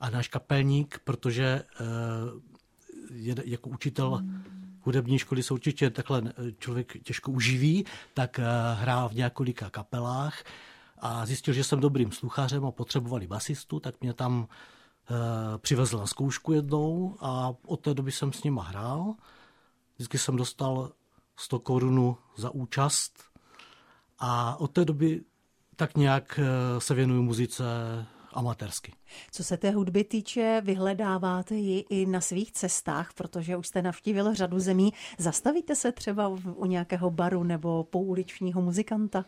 A 0.00 0.10
náš 0.10 0.28
kapelník, 0.28 1.00
protože 1.04 1.62
je, 3.10 3.34
jako 3.44 3.70
učitel 3.70 4.22
hudební 4.80 5.18
školy 5.18 5.42
se 5.42 5.54
určitě 5.54 5.90
takhle 5.90 6.22
člověk 6.58 7.02
těžko 7.02 7.30
uživí, 7.30 7.84
tak 8.14 8.40
hrál 8.74 9.08
v 9.08 9.14
několika 9.14 9.70
kapelách 9.70 10.44
a 11.00 11.26
zjistil, 11.26 11.54
že 11.54 11.64
jsem 11.64 11.80
dobrým 11.80 12.12
sluchařem 12.12 12.66
a 12.66 12.70
potřebovali 12.70 13.26
basistu, 13.26 13.80
tak 13.80 14.00
mě 14.00 14.14
tam 14.14 14.48
e, 15.10 15.58
přivezl 15.58 15.98
na 15.98 16.06
zkoušku 16.06 16.52
jednou 16.52 17.16
a 17.20 17.54
od 17.66 17.80
té 17.80 17.94
doby 17.94 18.12
jsem 18.12 18.32
s 18.32 18.42
nima 18.44 18.62
hrál. 18.62 19.14
Vždycky 19.94 20.18
jsem 20.18 20.36
dostal 20.36 20.92
100 21.36 21.58
korunů 21.58 22.16
za 22.36 22.50
účast 22.50 23.22
a 24.18 24.56
od 24.60 24.72
té 24.72 24.84
doby 24.84 25.24
tak 25.76 25.96
nějak 25.96 26.40
e, 26.42 26.80
se 26.80 26.94
věnuju 26.94 27.22
muzice 27.22 27.64
amatérsky. 28.32 28.92
Co 29.30 29.44
se 29.44 29.56
té 29.56 29.70
hudby 29.70 30.04
týče, 30.04 30.62
vyhledáváte 30.64 31.54
ji 31.54 31.84
i 31.90 32.06
na 32.06 32.20
svých 32.20 32.52
cestách, 32.52 33.12
protože 33.12 33.56
už 33.56 33.66
jste 33.66 33.82
navštívil 33.82 34.34
řadu 34.34 34.58
zemí. 34.58 34.92
Zastavíte 35.18 35.76
se 35.76 35.92
třeba 35.92 36.28
u 36.54 36.66
nějakého 36.66 37.10
baru 37.10 37.44
nebo 37.44 37.84
pouličního 37.84 38.62
muzikanta? 38.62 39.24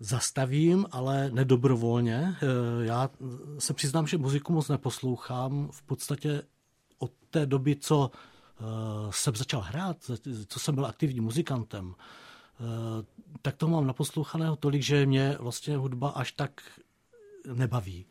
Zastavím, 0.00 0.86
ale 0.90 1.30
nedobrovolně. 1.30 2.36
Eh, 2.42 2.84
já 2.84 3.10
se 3.58 3.74
přiznám, 3.74 4.06
že 4.06 4.18
muziku 4.18 4.52
moc 4.52 4.68
neposlouchám. 4.68 5.68
V 5.72 5.82
podstatě 5.82 6.42
od 6.98 7.12
té 7.30 7.46
doby, 7.46 7.76
co 7.76 8.10
eh, 8.10 8.62
jsem 9.10 9.36
začal 9.36 9.60
hrát, 9.60 9.96
co 10.46 10.60
jsem 10.60 10.74
byl 10.74 10.86
aktivním 10.86 11.24
muzikantem, 11.24 11.94
eh, 11.94 12.64
tak 13.42 13.56
to 13.56 13.68
mám 13.68 13.86
naposlouchaného 13.86 14.56
tolik, 14.56 14.82
že 14.82 15.06
mě 15.06 15.36
vlastně 15.40 15.76
hudba 15.76 16.08
až 16.08 16.32
tak 16.32 16.60
nebaví. 17.54 18.06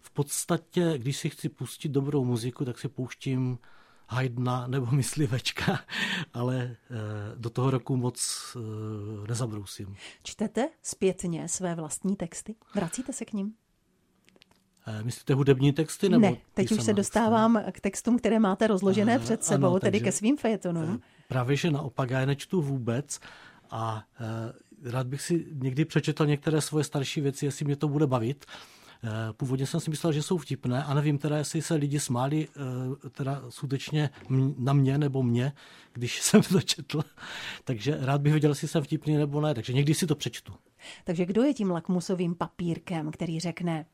V 0.00 0.10
podstatě, 0.10 0.94
když 0.98 1.16
si 1.16 1.30
chci 1.30 1.48
pustit 1.48 1.88
dobrou 1.88 2.24
muziku, 2.24 2.64
tak 2.64 2.78
si 2.78 2.88
pouštím 2.88 3.58
Haydna 4.08 4.66
nebo 4.66 4.86
myslivečka, 4.90 5.80
ale 6.34 6.56
eh, 6.62 6.96
do 7.36 7.50
toho 7.50 7.70
roku 7.70 7.96
moc 7.96 8.46
eh, 8.56 9.28
nezabrousím. 9.28 9.96
Čtete 10.22 10.68
zpětně 10.82 11.48
své 11.48 11.74
vlastní 11.74 12.16
texty? 12.16 12.54
Vracíte 12.74 13.12
se 13.12 13.24
k 13.24 13.32
ním? 13.32 13.52
Eh, 14.86 15.02
myslíte 15.02 15.34
hudební 15.34 15.72
texty? 15.72 16.08
Nebo 16.08 16.22
ne, 16.22 16.36
teď 16.54 16.72
už 16.72 16.82
se 16.82 16.92
dostávám 16.92 17.62
k 17.72 17.80
textům, 17.80 18.18
které 18.18 18.38
máte 18.38 18.66
rozložené 18.66 19.18
před 19.18 19.44
sebou, 19.44 19.66
ano, 19.66 19.80
tedy 19.80 20.00
ke 20.00 20.12
svým 20.12 20.36
fejetonům. 20.36 21.00
Právě, 21.28 21.56
že 21.56 21.70
naopak 21.70 22.10
já 22.10 22.20
je 22.20 22.26
nečtu 22.26 22.62
vůbec 22.62 23.20
a 23.70 24.04
rád 24.84 25.06
bych 25.06 25.22
si 25.22 25.46
někdy 25.52 25.84
přečetl 25.84 26.26
některé 26.26 26.60
svoje 26.60 26.84
starší 26.84 27.20
věci, 27.20 27.44
jestli 27.44 27.64
mě 27.64 27.76
to 27.76 27.88
bude 27.88 28.06
bavit. 28.06 28.46
Eh, 29.04 29.32
původně 29.32 29.66
jsem 29.66 29.80
si 29.80 29.90
myslel, 29.90 30.12
že 30.12 30.22
jsou 30.22 30.38
vtipné 30.38 30.84
a 30.84 30.94
nevím 30.94 31.18
teda, 31.18 31.36
jestli 31.38 31.62
se 31.62 31.74
lidi 31.74 32.00
smáli 32.00 32.48
eh, 32.48 33.08
teda 33.10 33.42
skutečně 33.48 34.10
na 34.58 34.72
mě 34.72 34.98
nebo 34.98 35.22
mě, 35.22 35.52
když 35.92 36.20
jsem 36.22 36.42
to 36.42 36.60
četl. 36.60 37.02
Takže 37.64 37.98
rád 38.00 38.20
bych 38.20 38.32
věděl, 38.32 38.50
jestli 38.50 38.68
jsem 38.68 38.82
vtipný 38.82 39.16
nebo 39.16 39.40
ne, 39.40 39.54
takže 39.54 39.72
někdy 39.72 39.94
si 39.94 40.06
to 40.06 40.14
přečtu. 40.14 40.52
Takže 41.04 41.26
kdo 41.26 41.42
je 41.42 41.54
tím 41.54 41.70
lakmusovým 41.70 42.34
papírkem, 42.34 43.10
který 43.10 43.40
řekne, 43.40 43.86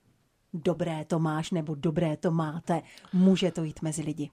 dobré 0.55 1.05
to 1.05 1.19
máš 1.19 1.51
nebo 1.51 1.75
dobré 1.75 2.17
to 2.17 2.31
máte, 2.31 2.83
může 3.13 3.51
to 3.51 3.65
jít 3.65 3.83
mezi 3.83 4.03
lidi? 4.03 4.31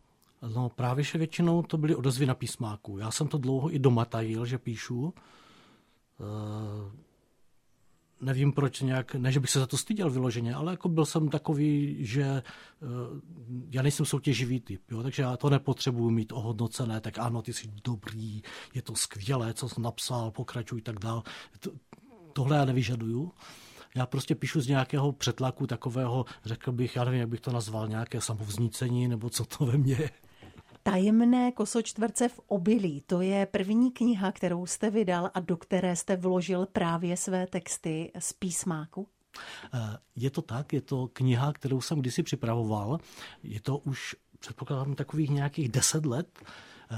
No 0.53 0.69
právě, 0.69 1.03
že 1.03 1.17
většinou 1.17 1.63
to 1.63 1.77
byly 1.77 1.95
odezvy 1.95 2.25
na 2.25 2.35
písmáku. 2.35 2.97
Já 2.97 3.11
jsem 3.11 3.27
to 3.27 3.37
dlouho 3.37 3.75
i 3.75 3.79
doma 3.79 4.05
tajil, 4.05 4.45
že 4.45 4.57
píšu. 4.57 5.13
Eh, 6.19 6.91
nevím 8.21 8.51
proč 8.51 8.81
nějak, 8.81 9.15
ne, 9.15 9.31
že 9.31 9.39
bych 9.39 9.49
se 9.49 9.59
za 9.59 9.67
to 9.67 9.77
styděl 9.77 10.09
vyloženě, 10.09 10.55
ale 10.55 10.73
jako 10.73 10.89
byl 10.89 11.05
jsem 11.05 11.29
takový, 11.29 11.97
že 11.99 12.43
uh, 12.81 12.89
já 13.71 13.81
nejsem 13.81 14.05
soutěživý 14.05 14.59
typ, 14.59 14.81
jo, 14.91 15.03
takže 15.03 15.23
já 15.23 15.37
to 15.37 15.49
nepotřebuji 15.49 16.09
mít 16.09 16.31
ohodnocené, 16.31 17.01
tak 17.01 17.19
ano, 17.19 17.41
ty 17.41 17.53
jsi 17.53 17.67
dobrý, 17.83 18.41
je 18.73 18.81
to 18.81 18.95
skvělé, 18.95 19.53
co 19.53 19.69
jsem 19.69 19.83
napsal, 19.83 20.31
pokračuj 20.31 20.81
tak 20.81 20.99
dál. 20.99 21.23
To, 21.59 21.71
tohle 22.33 22.57
já 22.57 22.65
nevyžaduju. 22.65 23.31
Já 23.95 24.05
prostě 24.05 24.35
píšu 24.35 24.61
z 24.61 24.67
nějakého 24.67 25.11
přetlaku 25.11 25.67
takového, 25.67 26.25
řekl 26.45 26.71
bych, 26.71 26.95
já 26.95 27.03
nevím, 27.03 27.19
jak 27.19 27.29
bych 27.29 27.41
to 27.41 27.51
nazval, 27.51 27.87
nějaké 27.87 28.21
samovznícení, 28.21 29.07
nebo 29.07 29.29
co 29.29 29.45
to 29.45 29.65
ve 29.65 29.77
mně 29.77 29.93
je. 29.93 30.09
Tajemné 30.83 31.51
kosočtvrce 31.51 32.29
v 32.29 32.39
obilí, 32.47 33.03
to 33.05 33.21
je 33.21 33.45
první 33.45 33.91
kniha, 33.91 34.31
kterou 34.31 34.65
jste 34.65 34.89
vydal 34.89 35.31
a 35.33 35.39
do 35.39 35.57
které 35.57 35.95
jste 35.95 36.15
vložil 36.15 36.65
právě 36.65 37.17
své 37.17 37.47
texty 37.47 38.11
z 38.19 38.33
písmáku? 38.33 39.07
Eh, 39.73 39.97
je 40.15 40.29
to 40.29 40.41
tak, 40.41 40.73
je 40.73 40.81
to 40.81 41.07
kniha, 41.07 41.53
kterou 41.53 41.81
jsem 41.81 41.99
kdysi 41.99 42.23
připravoval. 42.23 42.99
Je 43.43 43.61
to 43.61 43.77
už, 43.77 44.15
předpokládám, 44.39 44.95
takových 44.95 45.29
nějakých 45.29 45.69
deset 45.69 46.05
let. 46.05 46.39
Eh, 46.91 46.97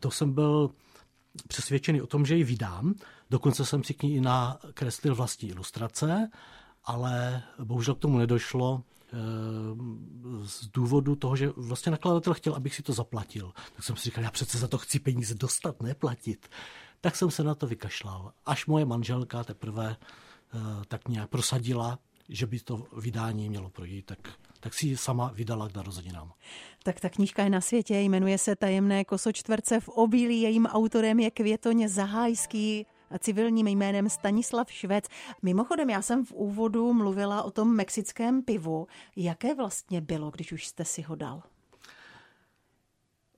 to 0.00 0.10
jsem 0.10 0.32
byl 0.32 0.70
přesvědčený 1.48 2.02
o 2.02 2.06
tom, 2.06 2.26
že 2.26 2.36
ji 2.36 2.44
vydám. 2.44 2.94
Dokonce 3.30 3.64
jsem 3.64 3.84
si 3.84 3.94
k 3.94 4.02
ní 4.02 4.14
i 4.14 4.20
nakreslil 4.20 5.14
vlastní 5.14 5.48
ilustrace, 5.48 6.30
ale 6.84 7.42
bohužel 7.64 7.94
k 7.94 7.98
tomu 7.98 8.18
nedošlo. 8.18 8.82
Eh, 9.12 10.46
z 10.46 10.66
důvodu 10.66 11.16
toho, 11.16 11.36
že 11.36 11.48
vlastně 11.56 11.90
nakladatel 11.90 12.34
chtěl, 12.34 12.54
abych 12.54 12.74
si 12.74 12.82
to 12.82 12.92
zaplatil. 12.92 13.52
Tak 13.76 13.84
jsem 13.84 13.96
si 13.96 14.04
říkal, 14.04 14.24
já 14.24 14.30
přece 14.30 14.58
za 14.58 14.68
to 14.68 14.78
chci 14.78 14.98
peníze 14.98 15.34
dostat, 15.34 15.82
neplatit. 15.82 16.48
Tak 17.00 17.16
jsem 17.16 17.30
se 17.30 17.44
na 17.44 17.54
to 17.54 17.66
vykašlal. 17.66 18.32
Až 18.46 18.66
moje 18.66 18.84
manželka 18.84 19.44
teprve 19.44 19.96
eh, 19.96 20.58
tak 20.88 21.08
nějak 21.08 21.30
prosadila, 21.30 21.98
že 22.28 22.46
by 22.46 22.60
to 22.60 22.86
vydání 22.96 23.48
mělo 23.48 23.70
projít, 23.70 24.06
tak, 24.06 24.18
tak 24.60 24.74
si 24.74 24.86
ji 24.86 24.96
sama 24.96 25.30
vydala 25.34 25.68
k 25.68 25.74
narozeninám. 25.74 26.32
Tak 26.82 27.00
ta 27.00 27.08
knížka 27.08 27.44
je 27.44 27.50
na 27.50 27.60
světě, 27.60 28.00
jmenuje 28.00 28.38
se 28.38 28.56
Tajemné 28.56 29.04
kosočtverce 29.04 29.80
v 29.80 29.88
obilí, 29.88 30.40
jejím 30.40 30.66
autorem 30.66 31.20
je 31.20 31.30
Květoně 31.30 31.88
Zahájský 31.88 32.86
civilním 33.18 33.66
jménem 33.66 34.08
Stanislav 34.08 34.72
Švec. 34.72 35.04
Mimochodem, 35.42 35.90
já 35.90 36.02
jsem 36.02 36.24
v 36.24 36.32
úvodu 36.32 36.92
mluvila 36.92 37.42
o 37.42 37.50
tom 37.50 37.76
mexickém 37.76 38.42
pivu. 38.42 38.86
Jaké 39.16 39.54
vlastně 39.54 40.00
bylo, 40.00 40.30
když 40.30 40.52
už 40.52 40.66
jste 40.66 40.84
si 40.84 41.02
ho 41.02 41.14
dal? 41.14 41.42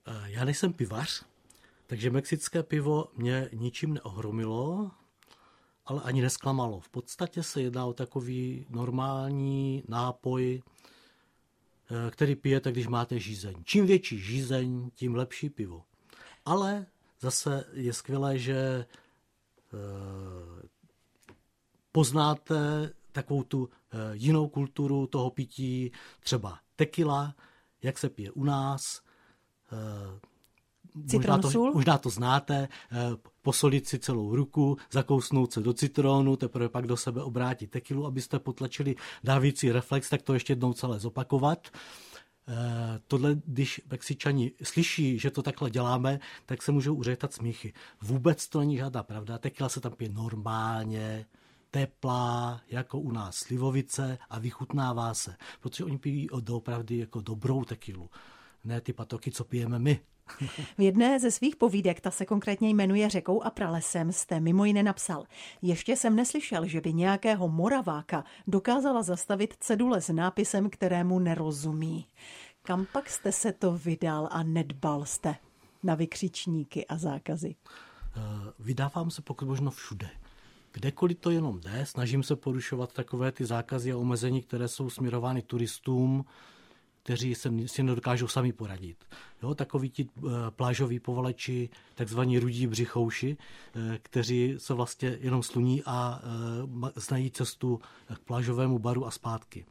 Eh, 0.07 0.31
já 0.31 0.45
nejsem 0.45 0.73
pivař, 0.73 1.25
takže 1.87 2.09
mexické 2.09 2.63
pivo 2.63 3.05
mě 3.15 3.49
ničím 3.53 3.93
neohromilo, 3.93 4.91
ale 5.85 6.01
ani 6.01 6.21
nesklamalo. 6.21 6.79
V 6.79 6.89
podstatě 6.89 7.43
se 7.43 7.61
jedná 7.61 7.85
o 7.85 7.93
takový 7.93 8.65
normální 8.69 9.83
nápoj, 9.87 10.61
eh, 12.07 12.11
který 12.11 12.35
pijete, 12.35 12.71
když 12.71 12.87
máte 12.87 13.19
žízeň. 13.19 13.55
Čím 13.63 13.85
větší 13.85 14.19
žízeň, 14.19 14.89
tím 14.95 15.15
lepší 15.15 15.49
pivo. 15.49 15.83
Ale 16.45 16.85
zase 17.19 17.65
je 17.73 17.93
skvělé, 17.93 18.37
že 18.37 18.85
poznáte 21.91 22.89
takovou 23.11 23.43
tu 23.43 23.69
eh, 23.69 23.97
jinou 24.13 24.47
kulturu 24.47 25.07
toho 25.07 25.29
pití, 25.29 25.91
třeba 26.19 26.59
tequila, 26.75 27.35
jak 27.83 27.97
se 27.97 28.09
pije 28.09 28.31
u 28.31 28.43
nás. 28.43 29.01
Eh, 29.71 30.19
možná 31.13 31.37
to, 31.37 31.71
možná 31.73 31.97
to 31.97 32.09
znáte, 32.09 32.67
posolit 33.41 33.87
si 33.87 33.99
celou 33.99 34.35
ruku, 34.35 34.77
zakousnout 34.91 35.53
se 35.53 35.61
do 35.61 35.73
citronu, 35.73 36.35
teprve 36.35 36.69
pak 36.69 36.87
do 36.87 36.97
sebe 36.97 37.23
obrátit 37.23 37.71
tekilu, 37.71 38.05
abyste 38.05 38.39
potlačili 38.39 38.95
dávící 39.23 39.71
reflex, 39.71 40.09
tak 40.09 40.21
to 40.21 40.33
ještě 40.33 40.51
jednou 40.51 40.73
celé 40.73 40.99
zopakovat. 40.99 41.67
Eh, 42.47 42.99
tohle, 43.07 43.35
když 43.45 43.81
Mexičani 43.91 44.51
slyší, 44.63 45.19
že 45.19 45.31
to 45.31 45.41
takhle 45.41 45.69
děláme, 45.69 46.19
tak 46.45 46.61
se 46.61 46.71
můžou 46.71 46.95
uřetat 46.95 47.33
smíchy. 47.33 47.73
Vůbec 48.01 48.47
to 48.47 48.59
není 48.59 48.77
žádná 48.77 49.03
pravda. 49.03 49.37
Tequila 49.37 49.69
se 49.69 49.81
tam 49.81 49.91
pije 49.91 50.09
normálně, 50.09 51.25
teplá, 51.71 52.61
jako 52.67 52.99
u 52.99 53.11
nás 53.11 53.35
slivovice 53.35 54.17
a 54.29 54.39
vychutnává 54.39 55.13
se, 55.13 55.35
protože 55.59 55.83
oni 55.83 55.97
pijí 55.97 56.27
doopravdy 56.39 56.97
jako 56.97 57.21
dobrou 57.21 57.63
tekilu, 57.63 58.09
ne 58.63 58.81
ty 58.81 58.93
patoky, 58.93 59.31
co 59.31 59.43
pijeme 59.43 59.79
my. 59.79 59.99
V 60.77 60.81
jedné 60.81 61.19
ze 61.19 61.31
svých 61.31 61.55
povídek, 61.55 62.01
ta 62.01 62.11
se 62.11 62.25
konkrétně 62.25 62.69
jmenuje 62.69 63.09
Řekou 63.09 63.43
a 63.43 63.49
pralesem, 63.49 64.11
jste 64.11 64.39
mimo 64.39 64.65
jiné 64.65 64.83
napsal. 64.83 65.25
Ještě 65.61 65.95
jsem 65.95 66.15
neslyšel, 66.15 66.67
že 66.67 66.81
by 66.81 66.93
nějakého 66.93 67.47
moraváka 67.47 68.23
dokázala 68.47 69.03
zastavit 69.03 69.53
cedule 69.59 70.01
s 70.01 70.09
nápisem, 70.13 70.69
kterému 70.69 71.19
nerozumí. 71.19 72.05
Kam 72.63 72.85
pak 72.93 73.09
jste 73.09 73.31
se 73.31 73.51
to 73.51 73.71
vydal 73.71 74.29
a 74.31 74.43
nedbal 74.43 75.05
jste 75.05 75.35
na 75.83 75.95
vykřičníky 75.95 76.87
a 76.87 76.97
zákazy? 76.97 77.55
Eh, 78.17 78.21
vydávám 78.59 79.11
se 79.11 79.21
pokud 79.21 79.47
možno 79.47 79.71
všude. 79.71 80.09
Kdekoliv 80.71 81.19
to 81.19 81.31
jenom 81.31 81.59
jde, 81.59 81.85
snažím 81.85 82.23
se 82.23 82.35
porušovat 82.35 82.93
takové 82.93 83.31
ty 83.31 83.45
zákazy 83.45 83.91
a 83.91 83.97
omezení, 83.97 84.41
které 84.41 84.67
jsou 84.67 84.89
směrovány 84.89 85.41
turistům, 85.41 86.25
kteří 87.05 87.35
se, 87.35 87.49
si 87.65 87.83
nedokážou 87.83 88.27
sami 88.27 88.53
poradit. 88.53 88.97
Jo, 89.43 89.55
takoví 89.55 89.89
ti 89.89 90.03
e, 90.03 90.29
plážoví 90.49 90.99
povaleči, 90.99 91.69
takzvaní 91.95 92.39
rudí 92.39 92.67
břichouši, 92.67 93.37
e, 93.75 93.97
kteří 94.01 94.55
se 94.57 94.73
vlastně 94.73 95.17
jenom 95.21 95.43
sluní 95.43 95.83
a 95.85 96.21
e, 96.87 96.99
znají 96.99 97.31
cestu 97.31 97.81
k 98.15 98.19
plážovému 98.19 98.79
baru 98.79 99.05
a 99.05 99.11
zpátky. 99.11 99.65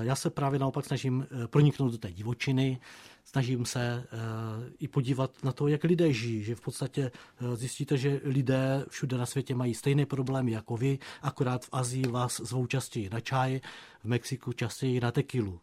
Já 0.00 0.16
se 0.16 0.30
právě 0.30 0.58
naopak 0.58 0.84
snažím 0.86 1.26
proniknout 1.46 1.92
do 1.92 1.98
té 1.98 2.12
divočiny, 2.12 2.80
snažím 3.24 3.64
se 3.66 4.06
i 4.78 4.88
podívat 4.88 5.44
na 5.44 5.52
to, 5.52 5.68
jak 5.68 5.84
lidé 5.84 6.12
žijí, 6.12 6.44
že 6.44 6.54
v 6.54 6.60
podstatě 6.60 7.10
zjistíte, 7.54 7.96
že 7.96 8.20
lidé 8.24 8.84
všude 8.88 9.18
na 9.18 9.26
světě 9.26 9.54
mají 9.54 9.74
stejné 9.74 10.06
problémy 10.06 10.52
jako 10.52 10.76
vy, 10.76 10.98
akorát 11.22 11.64
v 11.64 11.68
Azii 11.72 12.06
vás 12.06 12.40
zvou 12.40 12.66
častěji 12.66 13.10
na 13.10 13.20
čaj, 13.20 13.60
v 14.00 14.04
Mexiku 14.04 14.52
častěji 14.52 15.00
na 15.00 15.10
tekilu. 15.10 15.60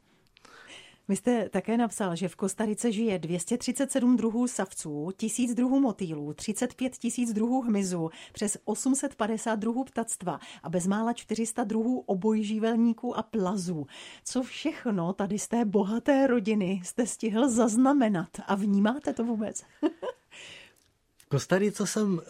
Vy 1.07 1.15
jste 1.15 1.49
také 1.49 1.77
napsal, 1.77 2.15
že 2.15 2.27
v 2.27 2.35
Kostarice 2.35 2.91
žije 2.91 3.19
237 3.19 4.17
druhů 4.17 4.47
savců, 4.47 5.09
1000 5.17 5.53
druhů 5.53 5.79
motýlů, 5.79 6.33
35 6.33 6.97
tisíc 6.97 7.33
druhů 7.33 7.61
hmyzu, 7.61 8.09
přes 8.33 8.57
850 8.65 9.55
druhů 9.55 9.83
ptactva 9.83 10.39
a 10.63 10.69
bezmála 10.69 11.13
400 11.13 11.63
druhů 11.63 11.99
obojživelníků 11.99 13.17
a 13.17 13.23
plazů. 13.23 13.87
Co 14.23 14.43
všechno 14.43 15.13
tady 15.13 15.39
z 15.39 15.47
té 15.47 15.65
bohaté 15.65 16.27
rodiny 16.27 16.81
jste 16.83 17.07
stihl 17.07 17.49
zaznamenat 17.49 18.29
a 18.47 18.55
vnímáte 18.55 19.13
to 19.13 19.23
vůbec? 19.23 19.63
v 21.17 21.25
Kostarice 21.25 21.87
jsem 21.87 22.13
uh, 22.13 22.21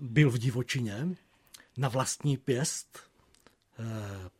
byl 0.00 0.30
v 0.30 0.38
divočině 0.38 1.08
na 1.76 1.88
vlastní 1.88 2.36
pěst. 2.36 2.98
Uh, 3.78 3.86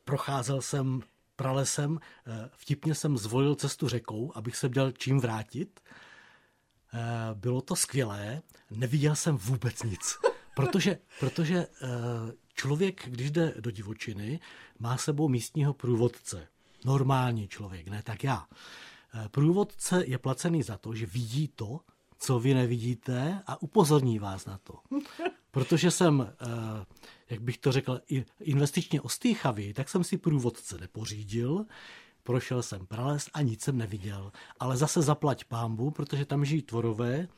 procházel 0.04 0.62
jsem 0.62 1.00
pralesem. 1.40 2.00
Eh, 2.26 2.50
vtipně 2.56 2.94
jsem 2.94 3.18
zvolil 3.18 3.54
cestu 3.54 3.88
řekou, 3.88 4.32
abych 4.34 4.56
se 4.56 4.68
měl 4.68 4.92
čím 4.92 5.20
vrátit. 5.20 5.80
Eh, 5.80 6.98
bylo 7.34 7.60
to 7.60 7.76
skvělé, 7.76 8.42
neviděl 8.70 9.16
jsem 9.16 9.36
vůbec 9.36 9.82
nic. 9.82 10.18
Protože, 10.56 10.98
protože 11.20 11.56
eh, 11.56 11.88
člověk, 12.54 13.08
když 13.08 13.30
jde 13.30 13.54
do 13.60 13.70
divočiny, 13.70 14.40
má 14.78 14.96
sebou 14.96 15.28
místního 15.28 15.74
průvodce. 15.74 16.48
Normální 16.84 17.48
člověk, 17.48 17.88
ne 17.88 18.02
tak 18.02 18.24
já. 18.24 18.46
Průvodce 19.30 20.04
je 20.06 20.18
placený 20.18 20.62
za 20.62 20.78
to, 20.78 20.94
že 20.94 21.06
vidí 21.06 21.48
to, 21.48 21.80
co 22.18 22.40
vy 22.40 22.54
nevidíte 22.54 23.42
a 23.46 23.62
upozorní 23.62 24.18
vás 24.18 24.46
na 24.46 24.58
to. 24.58 24.74
Protože 25.50 25.90
jsem 25.90 26.32
jak 27.30 27.40
bych 27.40 27.58
to 27.58 27.72
řekl, 27.72 28.00
investičně 28.40 29.00
ostýchavý, 29.00 29.72
tak 29.72 29.88
jsem 29.88 30.04
si 30.04 30.18
průvodce 30.18 30.78
nepořídil, 30.78 31.66
prošel 32.22 32.62
jsem 32.62 32.86
prales 32.86 33.30
a 33.34 33.42
nic 33.42 33.62
jsem 33.62 33.78
neviděl. 33.78 34.32
Ale 34.60 34.76
zase 34.76 35.02
zaplať 35.02 35.44
pámbu, 35.44 35.90
protože 35.90 36.24
tam 36.24 36.44
žijí 36.44 36.62
tvorové, 36.62 37.28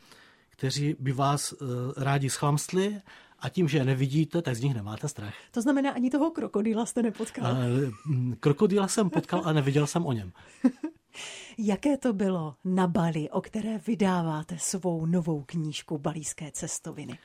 kteří 0.50 0.96
by 0.98 1.12
vás 1.12 1.52
uh, 1.52 1.68
rádi 1.96 2.30
schlamstli 2.30 3.00
a 3.38 3.48
tím, 3.48 3.68
že 3.68 3.78
je 3.78 3.84
nevidíte, 3.84 4.42
tak 4.42 4.56
z 4.56 4.60
nich 4.60 4.74
nemáte 4.74 5.08
strach. 5.08 5.34
To 5.50 5.62
znamená, 5.62 5.90
ani 5.90 6.10
toho 6.10 6.30
krokodýla 6.30 6.86
jste 6.86 7.02
nepotkal? 7.02 7.52
Uh, 7.52 8.34
krokodýla 8.40 8.88
jsem 8.88 9.10
potkal 9.10 9.42
a 9.44 9.52
neviděl 9.52 9.86
jsem 9.86 10.06
o 10.06 10.12
něm. 10.12 10.32
Jaké 11.58 11.96
to 11.96 12.12
bylo 12.12 12.54
na 12.64 12.86
Bali, 12.86 13.30
o 13.30 13.40
které 13.40 13.78
vydáváte 13.78 14.58
svou 14.58 15.06
novou 15.06 15.42
knížku 15.42 15.98
Balíské 15.98 16.50
cestoviny? 16.50 17.18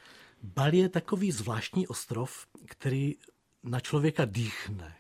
Bali 0.44 0.78
je 0.78 0.90
takový 0.90 1.32
zvláštní 1.32 1.88
ostrov, 1.88 2.48
který 2.66 3.16
na 3.64 3.80
člověka 3.80 4.26
dýchne. 4.26 4.96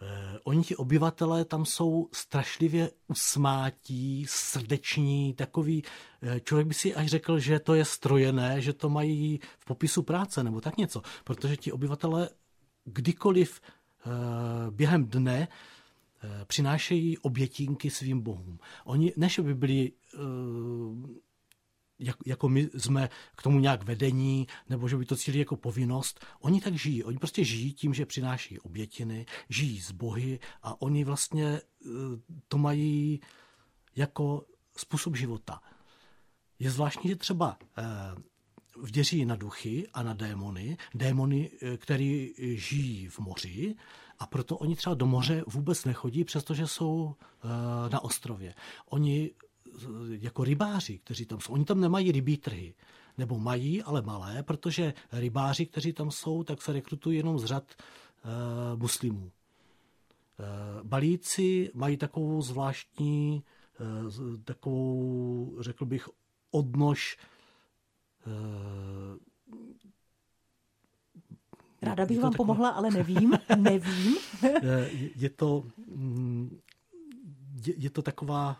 Eh, 0.00 0.38
oni 0.44 0.62
ti 0.64 0.76
obyvatelé 0.76 1.44
tam 1.44 1.64
jsou 1.64 2.08
strašlivě 2.12 2.90
usmátí, 3.08 4.26
srdeční, 4.28 5.34
takový, 5.34 5.84
eh, 6.22 6.40
člověk 6.40 6.66
by 6.66 6.74
si 6.74 6.94
až 6.94 7.06
řekl, 7.06 7.38
že 7.38 7.58
to 7.58 7.74
je 7.74 7.84
strojené, 7.84 8.60
že 8.60 8.72
to 8.72 8.90
mají 8.90 9.40
v 9.58 9.64
popisu 9.64 10.02
práce 10.02 10.44
nebo 10.44 10.60
tak 10.60 10.76
něco, 10.76 11.02
protože 11.24 11.56
ti 11.56 11.72
obyvatelé 11.72 12.28
kdykoliv 12.84 13.60
eh, 13.60 14.10
během 14.70 15.06
dne 15.06 15.48
přinášejí 16.46 17.18
obětínky 17.18 17.90
svým 17.90 18.20
bohům. 18.20 18.58
Oni, 18.84 19.12
než 19.16 19.38
by 19.38 19.54
byli 19.54 19.92
jak, 21.98 22.16
jako 22.26 22.48
my 22.48 22.70
jsme 22.78 23.08
k 23.36 23.42
tomu 23.42 23.60
nějak 23.60 23.82
vedení, 23.82 24.46
nebo 24.68 24.88
že 24.88 24.96
by 24.96 25.04
to 25.04 25.16
cílili 25.16 25.38
jako 25.38 25.56
povinnost. 25.56 26.26
Oni 26.40 26.60
tak 26.60 26.74
žijí. 26.74 27.04
Oni 27.04 27.18
prostě 27.18 27.44
žijí 27.44 27.72
tím, 27.72 27.94
že 27.94 28.06
přináší 28.06 28.58
obětiny, 28.58 29.26
žijí 29.48 29.80
z 29.80 29.90
bohy 29.90 30.40
a 30.62 30.82
oni 30.82 31.04
vlastně 31.04 31.46
e, 31.46 31.60
to 32.48 32.58
mají 32.58 33.20
jako 33.96 34.46
způsob 34.76 35.16
života. 35.16 35.60
Je 36.58 36.70
zvláštní, 36.70 37.10
že 37.10 37.16
třeba 37.16 37.58
e, 37.78 37.82
vděří 38.82 39.24
na 39.24 39.36
duchy 39.36 39.88
a 39.92 40.02
na 40.02 40.14
démony, 40.14 40.76
démony, 40.94 41.50
e, 41.62 41.76
který 41.76 42.34
žijí 42.38 43.08
v 43.08 43.18
moři, 43.18 43.74
a 44.20 44.26
proto 44.26 44.56
oni 44.56 44.76
třeba 44.76 44.94
do 44.94 45.06
moře 45.06 45.44
vůbec 45.46 45.84
nechodí, 45.84 46.24
přestože 46.24 46.66
jsou 46.66 47.14
na 47.90 48.00
ostrově. 48.00 48.54
Oni 48.86 49.30
jako 50.08 50.44
rybáři, 50.44 50.98
kteří 50.98 51.26
tam 51.26 51.40
jsou, 51.40 51.52
oni 51.52 51.64
tam 51.64 51.80
nemají 51.80 52.12
rybí 52.12 52.36
trhy. 52.36 52.74
Nebo 53.18 53.38
mají, 53.38 53.82
ale 53.82 54.02
malé, 54.02 54.42
protože 54.42 54.94
rybáři, 55.12 55.66
kteří 55.66 55.92
tam 55.92 56.10
jsou, 56.10 56.44
tak 56.44 56.62
se 56.62 56.72
rekrutují 56.72 57.16
jenom 57.16 57.38
z 57.38 57.44
řad 57.44 57.64
uh, 57.74 58.80
muslimů. 58.80 59.22
Uh, 59.22 59.30
balíci 60.82 61.70
mají 61.74 61.96
takovou 61.96 62.42
zvláštní, 62.42 63.42
uh, 63.80 64.36
takovou, 64.44 65.56
řekl 65.60 65.84
bych, 65.84 66.08
odnož 66.50 67.18
Ráda 71.82 72.06
bych 72.06 72.20
vám 72.20 72.32
pomohla, 72.32 72.68
ale 72.68 72.90
nevím. 72.90 73.32
nevím. 73.56 74.16
je, 75.16 75.30
to, 75.30 75.64
mm, 75.86 76.58
je, 77.66 77.74
je 77.76 77.90
to 77.90 78.02
taková 78.02 78.56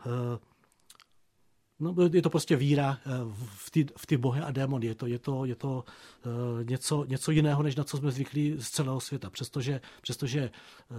No, 1.80 1.94
je 2.12 2.22
to 2.22 2.30
prostě 2.30 2.56
víra 2.56 2.98
eh, 3.06 3.10
v 3.56 3.70
ty, 3.70 3.86
v 3.96 4.06
ty 4.06 4.16
bohy 4.16 4.40
a 4.40 4.50
démony. 4.50 4.86
Je 4.86 4.94
to, 4.94 5.06
je 5.06 5.18
to, 5.18 5.44
je 5.44 5.54
to 5.54 5.84
uh, 6.26 6.64
něco, 6.64 7.04
něco 7.04 7.30
jiného, 7.30 7.62
než 7.62 7.76
na 7.76 7.84
co 7.84 7.96
jsme 7.96 8.10
zvyklí 8.10 8.54
z 8.58 8.70
celého 8.70 9.00
světa. 9.00 9.30
Přestože, 9.30 9.80
přestože 10.02 10.50
uh, 10.90 10.96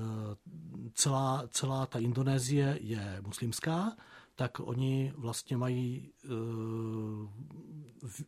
celá, 0.93 1.43
celá 1.51 1.85
ta 1.85 1.99
Indonésie 1.99 2.77
je 2.81 3.21
muslimská, 3.25 3.95
tak 4.35 4.59
oni 4.59 5.13
vlastně 5.15 5.57
mají 5.57 6.11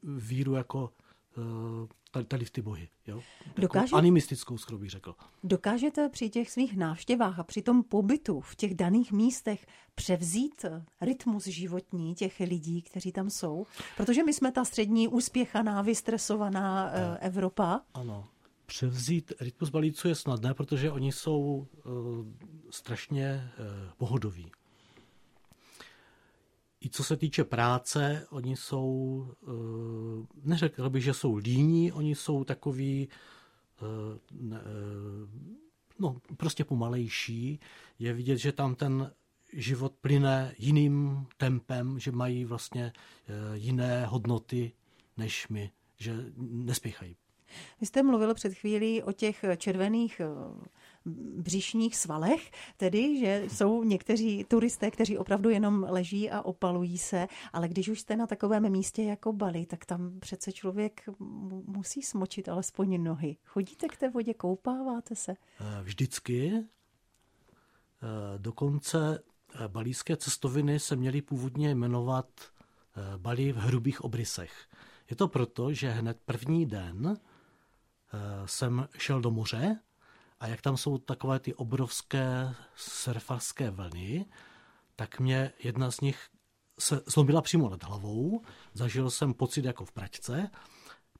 víru 0.04 0.54
jako 0.54 0.94
tady, 2.12 2.26
tady 2.26 2.46
v 2.46 2.50
ty 2.50 2.62
bohy. 2.62 2.90
Jo? 3.08 3.22
Dokáže... 3.58 3.96
Animistickou 3.96 4.58
skoro 4.58 4.78
bych 4.78 4.90
řekl. 4.90 5.16
Dokážete 5.44 6.10
při 6.10 6.30
těch 6.30 6.52
svých 6.52 6.78
návštěvách 6.78 7.40
a 7.40 7.44
při 7.44 7.62
tom 7.62 7.84
pobytu 7.84 8.42
v 8.42 8.56
těch 8.56 8.76
daných 8.76 9.12
místech 9.12 9.66
převzít 9.96 10.66
rytmus 11.02 11.44
životní 11.48 12.16
těch 12.16 12.40
lidí, 12.40 12.82
kteří 12.82 13.12
tam 13.12 13.30
jsou? 13.30 13.66
Protože 13.98 14.24
my 14.24 14.34
jsme 14.34 14.52
ta 14.52 14.66
střední, 14.66 15.08
uspěchaná, 15.08 15.82
vystresovaná 15.82 16.86
uh, 16.86 17.18
Evropa. 17.20 17.82
Ano. 17.94 18.28
Převzít 18.66 19.34
rytmus 19.40 19.70
balíců 19.70 20.08
je 20.08 20.16
snadné, 20.16 20.54
protože 20.54 20.92
oni 20.92 21.12
jsou 21.12 21.40
uh, 21.40 22.26
strašně 22.70 23.52
uh, 23.60 23.66
pohodoví. 23.98 24.52
I 26.82 26.90
co 26.90 27.04
se 27.04 27.18
týče 27.18 27.44
práce, 27.44 28.28
oni 28.30 28.56
jsou, 28.56 29.28
eh, 29.44 30.28
neřekl 30.44 30.90
bych, 30.90 31.04
že 31.04 31.14
jsou 31.14 31.36
líní, 31.36 31.92
oni 31.92 32.16
jsou 32.16 32.44
takový, 32.44 33.10
eh, 33.82 34.20
eh, 34.54 34.58
no, 36.00 36.22
prostě 36.38 36.64
pomalejší. 36.64 37.60
Je 38.00 38.14
vidět, 38.14 38.38
že 38.38 38.52
tam 38.52 38.76
ten 38.76 39.12
život 39.54 39.94
plyne 40.02 40.56
jiným 40.58 41.26
tempem, 41.38 42.00
že 42.00 42.12
mají 42.12 42.46
vlastně 42.46 42.94
jiné 43.54 44.06
hodnoty 44.06 44.72
než 45.18 45.48
my, 45.48 45.72
že 45.98 46.26
nespěchají. 46.38 47.16
Vy 47.82 47.88
jste 47.88 48.04
mluvil 48.04 48.34
před 48.34 48.54
chvílí 48.54 49.04
o 49.04 49.12
těch 49.12 49.46
červených 49.58 50.22
břišních 51.38 51.98
svalech, 51.98 52.52
tedy, 52.78 53.20
že 53.20 53.44
jsou 53.48 53.84
někteří 53.84 54.44
turisté, 54.44 54.92
kteří 54.92 55.18
opravdu 55.18 55.50
jenom 55.50 55.86
leží 55.90 56.32
a 56.32 56.42
opalují 56.42 56.98
se, 56.98 57.28
ale 57.54 57.68
když 57.68 57.90
už 57.90 58.00
jste 58.00 58.16
na 58.16 58.28
takovém 58.28 58.70
místě 58.70 59.04
jako 59.04 59.34
Bali, 59.34 59.66
tak 59.66 59.86
tam 59.86 60.20
přece 60.20 60.52
člověk 60.52 61.10
musí 61.66 62.02
smočit 62.02 62.50
alespoň 62.50 63.04
nohy. 63.04 63.38
Chodíte 63.46 63.88
k 63.88 63.98
té 63.98 64.10
vodě, 64.10 64.34
koupáváte 64.34 65.16
se? 65.16 65.32
Eh, 65.32 65.84
vždycky. 65.84 66.52
Eh, 66.54 66.66
dokonce 68.38 69.24
balíské 69.68 70.18
cestoviny 70.18 70.80
se 70.80 70.96
měly 70.96 71.22
původně 71.22 71.76
jmenovat 71.76 72.28
Bali 73.18 73.52
v 73.52 73.58
hrubých 73.58 74.02
obrysech. 74.02 74.68
Je 75.10 75.16
to 75.16 75.28
proto, 75.28 75.74
že 75.74 75.90
hned 75.90 76.18
první 76.26 76.66
den 76.66 77.18
jsem 78.46 78.88
šel 78.98 79.22
do 79.22 79.32
moře 79.32 79.80
a 80.42 80.48
jak 80.48 80.62
tam 80.62 80.78
jsou 80.78 80.98
takové 80.98 81.40
ty 81.40 81.54
obrovské 81.54 82.54
surfarské 82.76 83.70
vlny, 83.70 84.26
tak 84.96 85.20
mě 85.20 85.52
jedna 85.64 85.92
z 85.92 86.02
nich 86.02 86.20
se 86.80 87.02
zlomila 87.06 87.42
přímo 87.42 87.70
nad 87.70 87.84
hlavou. 87.84 88.42
Zažil 88.74 89.10
jsem 89.10 89.34
pocit 89.34 89.66
jako 89.66 89.86
v 89.86 89.92
pračce, 89.92 90.50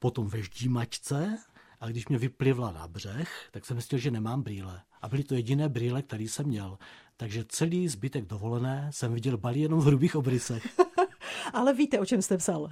potom 0.00 0.28
ve 0.28 0.42
ždímačce 0.42 1.38
a 1.80 1.88
když 1.88 2.08
mě 2.08 2.18
vyplivla 2.18 2.72
na 2.72 2.88
břeh, 2.88 3.48
tak 3.50 3.66
jsem 3.66 3.76
myslel, 3.76 3.98
že 3.98 4.10
nemám 4.10 4.42
brýle. 4.42 4.82
A 5.02 5.08
byly 5.08 5.24
to 5.24 5.34
jediné 5.34 5.68
brýle, 5.68 6.02
které 6.02 6.24
jsem 6.24 6.46
měl. 6.46 6.78
Takže 7.16 7.44
celý 7.48 7.88
zbytek 7.88 8.26
dovolené 8.26 8.88
jsem 8.92 9.14
viděl 9.14 9.36
balí 9.38 9.60
jenom 9.60 9.80
v 9.80 9.84
hrubých 9.84 10.16
obrysech. 10.16 10.80
Ale 11.52 11.74
víte, 11.74 12.00
o 12.00 12.06
čem 12.06 12.22
jste 12.22 12.36
psal? 12.36 12.70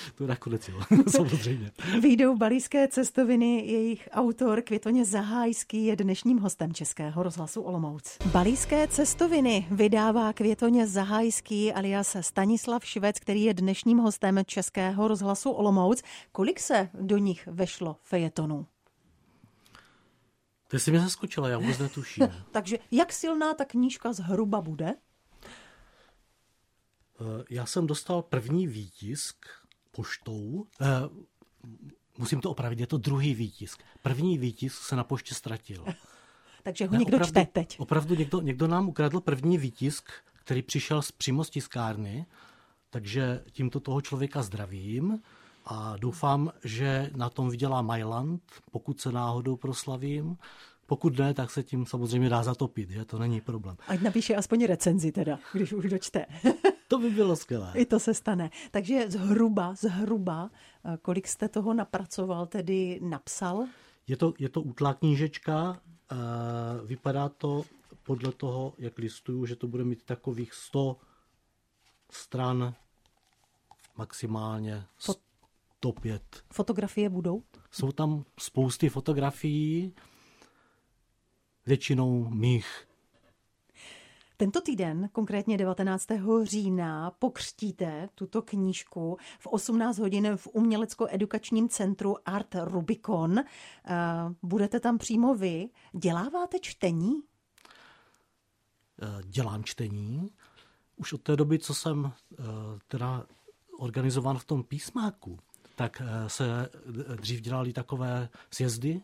to 0.14 0.26
nakonec 0.26 0.68
jo, 0.68 0.80
samozřejmě. 1.08 1.70
Výjdou 2.00 2.36
balíské 2.36 2.88
cestoviny, 2.88 3.66
jejich 3.66 4.08
autor 4.12 4.62
Květoně 4.62 5.04
Zahájský 5.04 5.86
je 5.86 5.96
dnešním 5.96 6.38
hostem 6.38 6.74
Českého 6.74 7.22
rozhlasu 7.22 7.62
Olomouc. 7.62 8.18
Balíské 8.26 8.88
cestoviny 8.88 9.66
vydává 9.70 10.32
Květoně 10.32 10.86
Zahájský 10.86 11.72
alias 11.72 12.16
Stanislav 12.20 12.84
Švec, 12.84 13.18
který 13.18 13.42
je 13.42 13.54
dnešním 13.54 13.98
hostem 13.98 14.40
Českého 14.46 15.08
rozhlasu 15.08 15.50
Olomouc. 15.50 16.02
Kolik 16.32 16.60
se 16.60 16.88
do 16.94 17.18
nich 17.18 17.46
vešlo 17.46 17.96
fejetonů? 18.02 18.66
Ty 20.68 20.78
jsi 20.78 20.90
mě 20.90 21.00
zaskočila, 21.00 21.48
já 21.48 21.58
vůbec 21.58 21.78
netuším. 21.78 22.28
Takže 22.50 22.78
jak 22.90 23.12
silná 23.12 23.54
ta 23.54 23.64
knížka 23.64 24.12
zhruba 24.12 24.60
bude? 24.60 24.94
Eh, 27.20 27.44
já 27.50 27.66
jsem 27.66 27.86
dostal 27.86 28.22
první 28.22 28.66
výtisk 28.66 29.46
poštou. 29.96 30.66
Eh, 30.80 30.86
musím 32.18 32.40
to 32.40 32.50
opravit, 32.50 32.80
je 32.80 32.86
to 32.86 32.98
druhý 32.98 33.34
výtisk. 33.34 33.82
První 34.02 34.38
výtisk 34.38 34.82
se 34.82 34.96
na 34.96 35.04
poště 35.04 35.34
ztratil. 35.34 35.84
Takže 36.62 36.86
ho 36.86 36.92
ne, 36.92 36.98
někdo 36.98 37.16
opravdu, 37.16 37.32
čte 37.32 37.46
teď. 37.52 37.80
Opravdu 37.80 38.14
někdo, 38.14 38.40
někdo 38.40 38.66
nám 38.66 38.88
ukradl 38.88 39.20
první 39.20 39.58
výtisk, 39.58 40.10
který 40.44 40.62
přišel 40.62 41.02
z, 41.02 41.12
přímo 41.12 41.44
z 41.44 41.50
tiskárny, 41.50 42.26
takže 42.90 43.44
tímto 43.52 43.80
toho 43.80 44.00
člověka 44.00 44.42
zdravím 44.42 45.22
a 45.64 45.96
doufám, 45.96 46.52
že 46.64 47.10
na 47.16 47.30
tom 47.30 47.50
vydělá 47.50 47.82
Mailand, 47.82 48.42
pokud 48.70 49.00
se 49.00 49.12
náhodou 49.12 49.56
proslavím. 49.56 50.36
Pokud 50.86 51.18
ne, 51.18 51.34
tak 51.34 51.50
se 51.50 51.62
tím 51.62 51.86
samozřejmě 51.86 52.28
dá 52.28 52.42
zatopit, 52.42 52.90
že 52.90 53.04
to 53.04 53.18
není 53.18 53.40
problém. 53.40 53.76
Ať 53.88 54.00
napíše 54.00 54.34
aspoň 54.34 54.64
recenzi 54.64 55.12
teda, 55.12 55.38
když 55.52 55.72
už 55.72 55.90
dočte. 55.90 56.26
To 56.92 56.98
by 56.98 57.10
bylo 57.10 57.36
skvělé. 57.36 57.72
I 57.74 57.86
to 57.86 58.00
se 58.00 58.14
stane. 58.14 58.50
Takže 58.70 59.10
zhruba, 59.10 59.74
zhruba, 59.74 60.50
eh, 60.84 60.98
kolik 61.02 61.28
jste 61.28 61.48
toho 61.48 61.74
napracoval, 61.74 62.46
tedy 62.46 63.00
napsal? 63.02 63.66
Je 64.06 64.16
to, 64.16 64.34
je 64.38 64.48
to 64.48 64.62
útlá 64.62 64.94
knížečka, 64.94 65.80
eh, 66.12 66.16
vypadá 66.84 67.28
to 67.28 67.64
podle 68.02 68.32
toho, 68.32 68.74
jak 68.78 68.98
listuju, 68.98 69.46
že 69.46 69.56
to 69.56 69.68
bude 69.68 69.84
mít 69.84 70.02
takových 70.02 70.54
100 70.54 70.96
stran, 72.10 72.74
maximálně 73.96 74.84
105. 74.98 76.22
Fotografie 76.52 77.08
budou? 77.08 77.42
Jsou 77.70 77.92
tam 77.92 78.24
spousty 78.40 78.88
fotografií, 78.88 79.94
většinou 81.66 82.30
mých 82.30 82.91
tento 84.42 84.60
týden, 84.60 85.08
konkrétně 85.12 85.58
19. 85.58 86.06
října, 86.42 87.10
pokřtíte 87.10 88.08
tuto 88.14 88.42
knížku 88.42 89.16
v 89.38 89.46
18 89.46 89.98
hodin 89.98 90.36
v 90.36 90.48
umělecko-edukačním 90.52 91.68
centru 91.68 92.16
Art 92.28 92.54
Rubicon. 92.64 93.38
Eh, 93.38 93.44
budete 94.42 94.80
tam 94.80 94.98
přímo 94.98 95.34
vy. 95.34 95.68
Děláváte 95.92 96.58
čtení? 96.60 97.12
Eh, 99.02 99.22
dělám 99.24 99.64
čtení. 99.64 100.30
Už 100.96 101.12
od 101.12 101.22
té 101.22 101.36
doby, 101.36 101.58
co 101.58 101.74
jsem 101.74 102.12
eh, 102.12 102.42
teda 102.88 103.26
organizovan 103.78 104.38
v 104.38 104.44
tom 104.44 104.62
písmáku, 104.62 105.38
tak 105.76 106.02
se 106.26 106.68
dřív 107.20 107.40
dělali 107.40 107.72
takové 107.72 108.28
sjezdy 108.50 109.02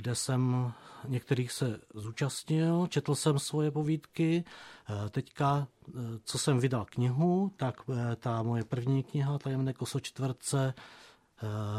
kde 0.00 0.14
jsem 0.14 0.72
některých 1.08 1.52
se 1.52 1.80
zúčastnil, 1.94 2.86
četl 2.86 3.14
jsem 3.14 3.38
svoje 3.38 3.70
povídky. 3.70 4.44
Eh, 4.44 5.10
teďka, 5.10 5.68
eh, 5.88 5.92
co 6.24 6.38
jsem 6.38 6.60
vydal 6.60 6.84
knihu, 6.84 7.52
tak 7.56 7.80
eh, 7.92 8.16
ta 8.16 8.42
moje 8.42 8.64
první 8.64 9.02
kniha, 9.02 9.38
Tajemné 9.38 9.72
kosočtvrce, 9.72 10.74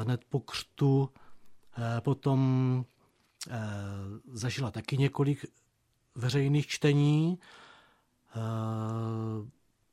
hned 0.02 0.22
po 0.30 0.40
křtu, 0.40 1.10
potom 2.00 2.84
zažila 4.34 4.72
taky 4.72 4.98
několik 4.98 5.46
veřejných 6.16 6.68
čtení. 6.68 7.40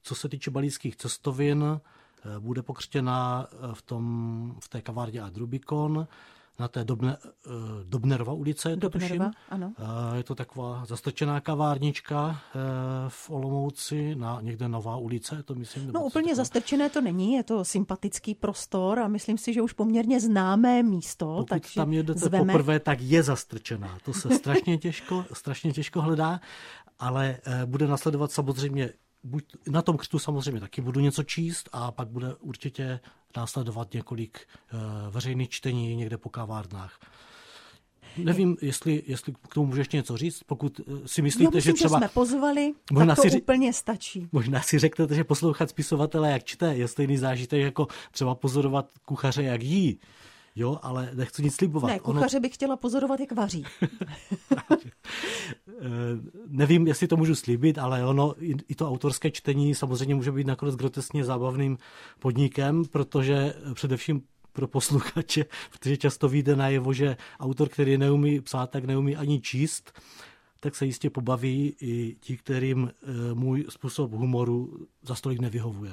Co 0.02 0.14
se 0.14 0.28
týče 0.28 0.50
balíckých 0.50 0.96
cestovin, 0.96 1.80
bude 2.38 2.62
pokřtěna 2.62 3.46
v, 3.72 3.82
tom, 3.82 4.56
v 4.60 4.68
té 4.68 4.82
kavárně 4.82 5.20
Adrubikon 5.20 6.06
na 6.58 6.68
té 6.68 6.84
Dobne, 6.84 7.16
eh, 7.22 7.50
Dobnerova 7.84 8.32
ulice, 8.32 8.76
Dobnerova, 8.76 9.24
tuším. 9.24 9.30
ano. 9.48 9.72
Eh, 9.78 10.16
je 10.16 10.24
to 10.24 10.34
taková 10.34 10.84
zastrčená 10.84 11.40
kavárnička 11.40 12.40
eh, 12.54 12.58
v 13.08 13.30
Olomouci, 13.30 14.14
na 14.14 14.38
někde 14.40 14.68
Nová 14.68 14.96
ulice, 14.96 15.42
to 15.42 15.54
myslím. 15.54 15.92
No 15.92 16.04
úplně 16.04 16.34
zastrčené 16.34 16.90
to 16.90 17.00
není, 17.00 17.32
je 17.32 17.42
to 17.42 17.64
sympatický 17.64 18.34
prostor 18.34 18.98
a 18.98 19.08
myslím 19.08 19.38
si, 19.38 19.52
že 19.52 19.62
už 19.62 19.72
poměrně 19.72 20.20
známé 20.20 20.82
místo. 20.82 21.26
Pokud 21.26 21.48
takže 21.48 21.74
tam 21.74 21.92
jedete 21.92 22.20
zveme... 22.20 22.52
poprvé, 22.52 22.80
tak 22.80 23.00
je 23.00 23.22
zastrčená. 23.22 23.98
To 24.04 24.12
se 24.12 24.34
strašně 24.34 24.78
těžko, 24.78 25.24
strašně 25.32 25.72
těžko 25.72 26.00
hledá, 26.00 26.40
ale 26.98 27.38
bude 27.66 27.86
nasledovat 27.86 28.32
samozřejmě 28.32 28.90
buď 29.28 29.44
na 29.66 29.82
tom 29.82 29.96
křtu 29.96 30.18
samozřejmě 30.18 30.60
taky 30.60 30.80
budu 30.80 31.00
něco 31.00 31.22
číst 31.22 31.68
a 31.72 31.92
pak 31.92 32.08
bude 32.08 32.34
určitě 32.34 33.00
následovat 33.36 33.94
několik 33.94 34.46
uh, 34.72 34.80
veřejných 35.14 35.48
čtení 35.48 35.96
někde 35.96 36.18
po 36.18 36.28
kavárnách. 36.28 37.00
Nevím, 38.16 38.56
jestli, 38.62 39.02
jestli 39.06 39.32
k 39.32 39.54
tomu 39.54 39.66
můžeš 39.66 39.88
něco 39.88 40.16
říct, 40.16 40.42
pokud 40.42 40.80
eh, 40.80 41.08
si 41.08 41.22
myslíte, 41.22 41.56
myslím, 41.56 41.60
že 41.60 41.72
třeba... 41.72 41.98
Že 41.98 42.00
jsme 42.00 42.08
pozvali, 42.08 42.72
možná 42.92 43.14
tak 43.14 43.24
to 43.24 43.30
si, 43.30 43.42
úplně 43.42 43.72
stačí. 43.72 44.28
Možná 44.32 44.62
si 44.62 44.78
řeknete, 44.78 45.14
že 45.14 45.24
poslouchat 45.24 45.70
spisovatele, 45.70 46.30
jak 46.30 46.44
čte, 46.44 46.74
je 46.74 46.88
stejný 46.88 47.16
zážitek 47.16 47.60
jako 47.60 47.86
třeba 48.10 48.34
pozorovat 48.34 48.86
kuchaře, 49.04 49.42
jak 49.42 49.62
jí. 49.62 50.00
Jo, 50.58 50.78
ale 50.82 51.10
nechci 51.14 51.42
nic 51.42 51.54
slibovat. 51.54 51.90
Ne, 51.90 51.98
kuchaře 51.98 52.36
ono... 52.36 52.42
bych 52.42 52.54
chtěla 52.54 52.76
pozorovat, 52.76 53.20
jak 53.20 53.32
vaří. 53.32 53.64
Nevím, 56.48 56.86
jestli 56.86 57.08
to 57.08 57.16
můžu 57.16 57.34
slíbit, 57.34 57.78
ale 57.78 58.04
ono, 58.04 58.34
i 58.68 58.74
to 58.74 58.88
autorské 58.88 59.30
čtení 59.30 59.74
samozřejmě 59.74 60.14
může 60.14 60.32
být 60.32 60.46
nakonec 60.46 60.76
grotesně 60.76 61.24
zábavným 61.24 61.78
podnikem, 62.18 62.84
protože 62.84 63.54
především 63.74 64.22
pro 64.52 64.68
posluchače, 64.68 65.44
protože 65.72 65.96
často 65.96 66.28
vyjde 66.28 66.56
najevo, 66.56 66.92
že 66.92 67.16
autor, 67.40 67.68
který 67.68 67.98
neumí 67.98 68.40
psát, 68.40 68.70
tak 68.70 68.84
neumí 68.84 69.16
ani 69.16 69.40
číst, 69.40 70.00
tak 70.60 70.76
se 70.76 70.86
jistě 70.86 71.10
pobaví 71.10 71.74
i 71.80 72.16
ti, 72.20 72.36
kterým 72.36 72.90
eh, 72.90 73.34
můj 73.34 73.66
způsob 73.68 74.12
humoru 74.12 74.86
za 75.02 75.14
stolik 75.14 75.40
nevyhovuje. 75.40 75.92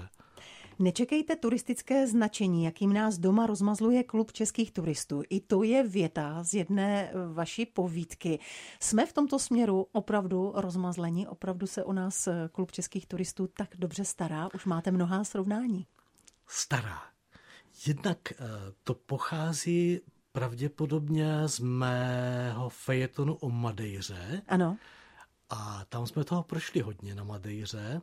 Nečekejte 0.79 1.35
turistické 1.35 2.07
značení, 2.07 2.63
jakým 2.63 2.93
nás 2.93 3.17
doma 3.17 3.45
rozmazluje 3.45 4.03
klub 4.03 4.31
českých 4.31 4.71
turistů. 4.71 5.23
I 5.29 5.39
to 5.39 5.63
je 5.63 5.87
věta 5.87 6.43
z 6.43 6.53
jedné 6.53 7.11
vaší 7.33 7.65
povídky. 7.65 8.39
Jsme 8.79 9.05
v 9.05 9.13
tomto 9.13 9.39
směru 9.39 9.87
opravdu 9.91 10.51
rozmazlení, 10.55 11.27
opravdu 11.27 11.67
se 11.67 11.83
o 11.83 11.93
nás 11.93 12.27
klub 12.51 12.71
českých 12.71 13.07
turistů 13.07 13.47
tak 13.47 13.69
dobře 13.77 14.05
stará, 14.05 14.49
už 14.53 14.65
máte 14.65 14.91
mnohá 14.91 15.23
srovnání. 15.23 15.87
Stará. 16.47 17.01
Jednak 17.87 18.31
eh, 18.31 18.35
to 18.83 18.93
pochází 18.93 20.01
pravděpodobně 20.31 21.47
z 21.47 21.59
mého 21.59 22.69
fejetonu 22.69 23.35
o 23.35 23.49
Madejře. 23.49 24.41
Ano. 24.47 24.77
A 25.49 25.85
tam 25.89 26.07
jsme 26.07 26.23
toho 26.23 26.43
prošli 26.43 26.81
hodně 26.81 27.15
na 27.15 27.23
Madejře 27.23 28.01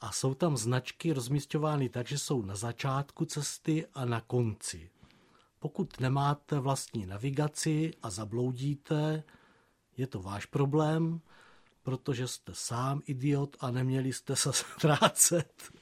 a 0.00 0.12
jsou 0.12 0.34
tam 0.34 0.56
značky 0.56 1.12
rozmístěvány 1.12 1.88
tak, 1.88 2.08
že 2.08 2.18
jsou 2.18 2.42
na 2.42 2.56
začátku 2.56 3.24
cesty 3.24 3.86
a 3.94 4.04
na 4.04 4.20
konci. 4.20 4.90
pokud 5.58 6.00
nemáte 6.00 6.60
vlastní 6.60 7.06
navigaci 7.06 7.90
a 8.02 8.10
zabloudíte, 8.10 9.22
je 9.96 10.06
to 10.06 10.22
váš 10.22 10.46
problém, 10.46 11.20
protože 11.82 12.28
jste 12.28 12.52
sám 12.54 13.00
idiot 13.06 13.56
a 13.60 13.70
neměli 13.70 14.12
jste 14.12 14.36
se 14.36 14.52
ztrácet. 14.76 15.72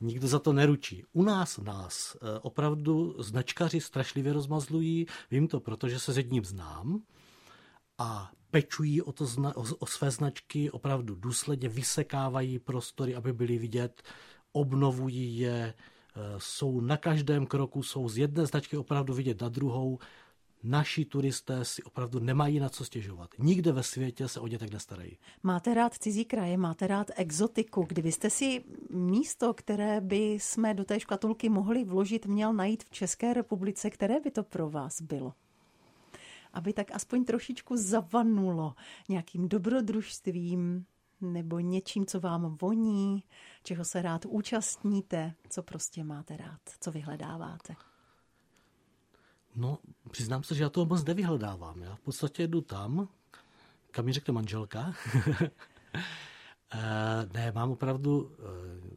Nikdo 0.00 0.28
za 0.28 0.38
to 0.38 0.52
neručí. 0.52 1.04
U 1.12 1.22
nás 1.22 1.58
nás 1.58 2.16
eh, 2.16 2.38
opravdu 2.40 3.22
značkaři 3.22 3.80
strašlivě 3.80 4.32
rozmazlují. 4.32 5.06
Vím 5.30 5.48
to, 5.48 5.60
protože 5.60 5.98
se 5.98 6.12
s 6.12 6.16
jedním 6.16 6.44
znám 6.44 7.02
a 7.98 8.30
pečují 8.50 9.02
o, 9.02 9.12
to, 9.12 9.26
o, 9.78 9.86
své 9.86 10.10
značky, 10.10 10.70
opravdu 10.70 11.14
důsledně 11.14 11.68
vysekávají 11.68 12.58
prostory, 12.58 13.14
aby 13.14 13.32
byly 13.32 13.58
vidět, 13.58 14.02
obnovují 14.52 15.38
je, 15.38 15.74
eh, 15.74 16.20
jsou 16.38 16.80
na 16.80 16.96
každém 16.96 17.46
kroku, 17.46 17.82
jsou 17.82 18.08
z 18.08 18.18
jedné 18.18 18.46
značky 18.46 18.76
opravdu 18.76 19.14
vidět 19.14 19.40
na 19.40 19.48
druhou. 19.48 19.98
Naši 20.62 21.04
turisté 21.04 21.64
si 21.64 21.82
opravdu 21.82 22.18
nemají 22.18 22.60
na 22.60 22.68
co 22.68 22.84
stěžovat. 22.84 23.30
Nikde 23.38 23.72
ve 23.72 23.82
světě 23.82 24.28
se 24.28 24.40
o 24.40 24.46
ně 24.46 24.58
tak 24.58 24.72
nestarají. 24.72 25.18
Máte 25.42 25.74
rád 25.74 25.94
cizí 25.94 26.24
kraje, 26.24 26.56
máte 26.56 26.86
rád 26.86 27.10
exotiku. 27.16 27.84
Kdybyste 27.88 28.30
si 28.30 28.64
místo, 28.90 29.54
které 29.54 30.00
by 30.00 30.32
jsme 30.32 30.74
do 30.74 30.84
té 30.84 31.00
škatulky 31.00 31.48
mohli 31.48 31.84
vložit, 31.84 32.26
měl 32.26 32.52
najít 32.52 32.84
v 32.84 32.90
České 32.90 33.34
republice, 33.34 33.90
které 33.90 34.20
by 34.20 34.30
to 34.30 34.42
pro 34.42 34.70
vás 34.70 35.02
bylo? 35.02 35.34
Aby 36.52 36.72
tak 36.72 36.90
aspoň 36.90 37.24
trošičku 37.24 37.76
zavanulo 37.76 38.74
nějakým 39.08 39.48
dobrodružstvím 39.48 40.86
nebo 41.20 41.58
něčím, 41.58 42.06
co 42.06 42.20
vám 42.20 42.56
voní, 42.56 43.22
čeho 43.62 43.84
se 43.84 44.02
rád 44.02 44.26
účastníte, 44.26 45.34
co 45.48 45.62
prostě 45.62 46.04
máte 46.04 46.36
rád, 46.36 46.60
co 46.80 46.90
vyhledáváte. 46.90 47.74
No, 49.56 49.78
přiznám 50.10 50.42
se, 50.42 50.54
že 50.54 50.62
já 50.62 50.68
to 50.68 50.86
moc 50.86 51.04
nevyhledávám. 51.04 51.82
Já 51.82 51.96
v 51.96 52.00
podstatě 52.00 52.46
jdu 52.46 52.60
tam, 52.60 53.08
kam 53.90 54.04
mi 54.04 54.12
řekne 54.12 54.34
manželka. 54.34 54.94
Eh, 56.72 57.28
ne, 57.34 57.52
mám 57.52 57.70
opravdu 57.70 58.32
eh, 58.32 58.90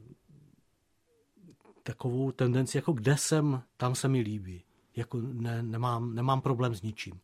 takovou 1.83 2.31
tendenci, 2.31 2.77
jako 2.77 2.93
kde 2.93 3.17
jsem, 3.17 3.61
tam 3.77 3.95
se 3.95 4.07
mi 4.07 4.19
líbí. 4.19 4.63
Jako 4.95 5.21
ne, 5.21 5.63
nemám, 5.63 6.15
nemám 6.15 6.41
problém 6.41 6.75
s 6.75 6.81
ničím. 6.81 7.19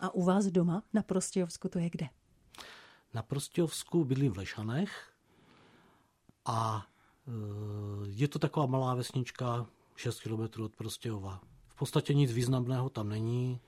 A 0.00 0.14
u 0.14 0.22
vás 0.22 0.46
doma 0.46 0.82
na 0.92 1.02
Prostějovsku 1.02 1.68
to 1.68 1.78
je 1.78 1.90
kde? 1.90 2.08
Na 3.14 3.22
Prostějovsku 3.22 4.04
bydlím 4.04 4.32
v 4.32 4.36
Lešanech 4.36 5.12
a 6.44 6.86
e, 7.26 7.30
je 8.06 8.28
to 8.28 8.38
taková 8.38 8.66
malá 8.66 8.94
vesnička 8.94 9.66
6 9.96 10.20
km 10.20 10.62
od 10.62 10.76
Prostějova. 10.76 11.40
V 11.68 11.74
podstatě 11.74 12.14
nic 12.14 12.32
významného 12.32 12.90
tam 12.90 13.08
není. 13.08 13.60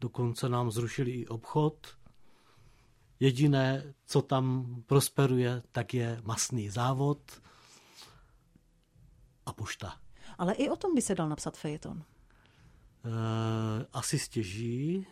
Dokonce 0.00 0.48
nám 0.48 0.70
zrušili 0.70 1.10
i 1.10 1.26
obchod. 1.26 1.98
Jediné, 3.20 3.94
co 4.06 4.22
tam 4.22 4.76
prosperuje, 4.86 5.62
tak 5.72 5.94
je 5.94 6.20
masný 6.24 6.70
závod 6.70 7.42
a 9.46 9.52
pošta. 9.52 10.00
Ale 10.38 10.52
i 10.52 10.70
o 10.70 10.76
tom 10.76 10.94
by 10.94 11.02
se 11.02 11.14
dal 11.14 11.28
napsat 11.28 11.56
fejeton. 11.56 12.04
Eh, 13.04 13.86
asi 13.92 14.18
stěží. 14.18 15.06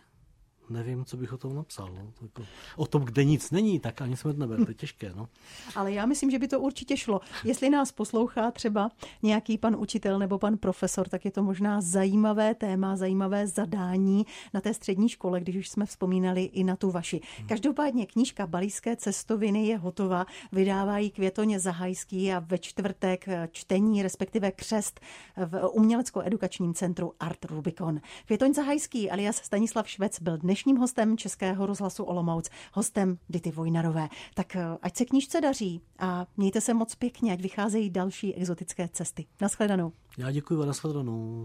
Nevím, 0.71 1.05
co 1.05 1.17
bych 1.17 1.33
o 1.33 1.39
tom 1.39 1.55
napsal. 1.55 1.91
No. 1.95 2.13
Jako, 2.23 2.43
o 2.77 2.87
tom, 2.87 3.03
kde 3.03 3.25
nic 3.25 3.51
není, 3.51 3.81
tak 3.81 4.03
ani 4.03 4.17
jsme 4.17 4.33
nebyli, 4.33 4.65
to 4.65 4.71
je 4.71 4.75
těžké. 4.75 5.13
No. 5.17 5.29
Ale 5.75 5.93
já 5.93 6.07
myslím, 6.07 6.31
že 6.31 6.39
by 6.39 6.49
to 6.49 6.61
určitě 6.61 6.97
šlo. 6.97 7.21
Jestli 7.45 7.71
nás 7.71 7.93
poslouchá 7.93 8.51
třeba 8.51 8.91
nějaký 9.23 9.59
pan 9.59 9.77
učitel 9.77 10.19
nebo 10.19 10.39
pan 10.39 10.57
profesor, 10.57 11.09
tak 11.09 11.25
je 11.25 11.31
to 11.31 11.43
možná 11.43 11.81
zajímavé 11.81 12.55
téma, 12.55 12.97
zajímavé 12.97 13.47
zadání 13.47 14.27
na 14.55 14.61
té 14.61 14.75
střední 14.75 15.09
škole, 15.09 15.41
když 15.41 15.57
už 15.57 15.69
jsme 15.69 15.87
vzpomínali 15.87 16.43
i 16.43 16.65
na 16.65 16.77
tu 16.77 16.91
vaši. 16.91 17.21
Hmm. 17.39 17.49
Každopádně 17.49 18.07
knížka 18.07 18.47
Balíské 18.47 18.97
cestoviny 18.97 19.67
je 19.67 19.79
hotová, 19.79 20.27
vydávají 20.53 21.11
Květoně 21.11 21.61
Zahajský 21.61 22.33
a 22.33 22.39
ve 22.39 22.59
čtvrtek 22.59 23.27
čtení, 23.53 24.03
respektive 24.03 24.53
křest 24.53 25.01
v 25.37 25.69
umělecko-edukačním 25.69 26.75
centru 26.75 27.13
Art 27.21 27.45
Rubicon. 27.45 28.01
Květoň 28.27 28.55
Zahajský 28.55 29.11
alias 29.11 29.37
Stanislav 29.37 29.89
Švec 29.89 30.21
byl 30.21 30.39
dnešní 30.39 30.60
dnešním 30.61 30.77
hostem 30.77 31.17
Českého 31.17 31.67
rozhlasu 31.67 32.05
Olomouc, 32.05 32.51
hostem 32.73 33.19
Dity 33.29 33.51
Vojnarové. 33.51 34.09
Tak 34.35 34.57
eh, 34.57 34.65
ať 34.83 34.97
se 34.97 35.05
knížce 35.05 35.41
daří 35.41 35.81
a 35.99 36.27
mějte 36.37 36.61
se 36.61 36.75
moc 36.75 36.95
pěkně, 36.95 37.33
ať 37.33 37.41
vycházejí 37.41 37.91
další 37.91 38.35
exotické 38.35 38.89
cesty. 38.89 39.27
Naschledanou. 39.41 39.93
Já 40.19 40.31
děkuji, 40.31 40.65
nashledanou. 40.65 41.39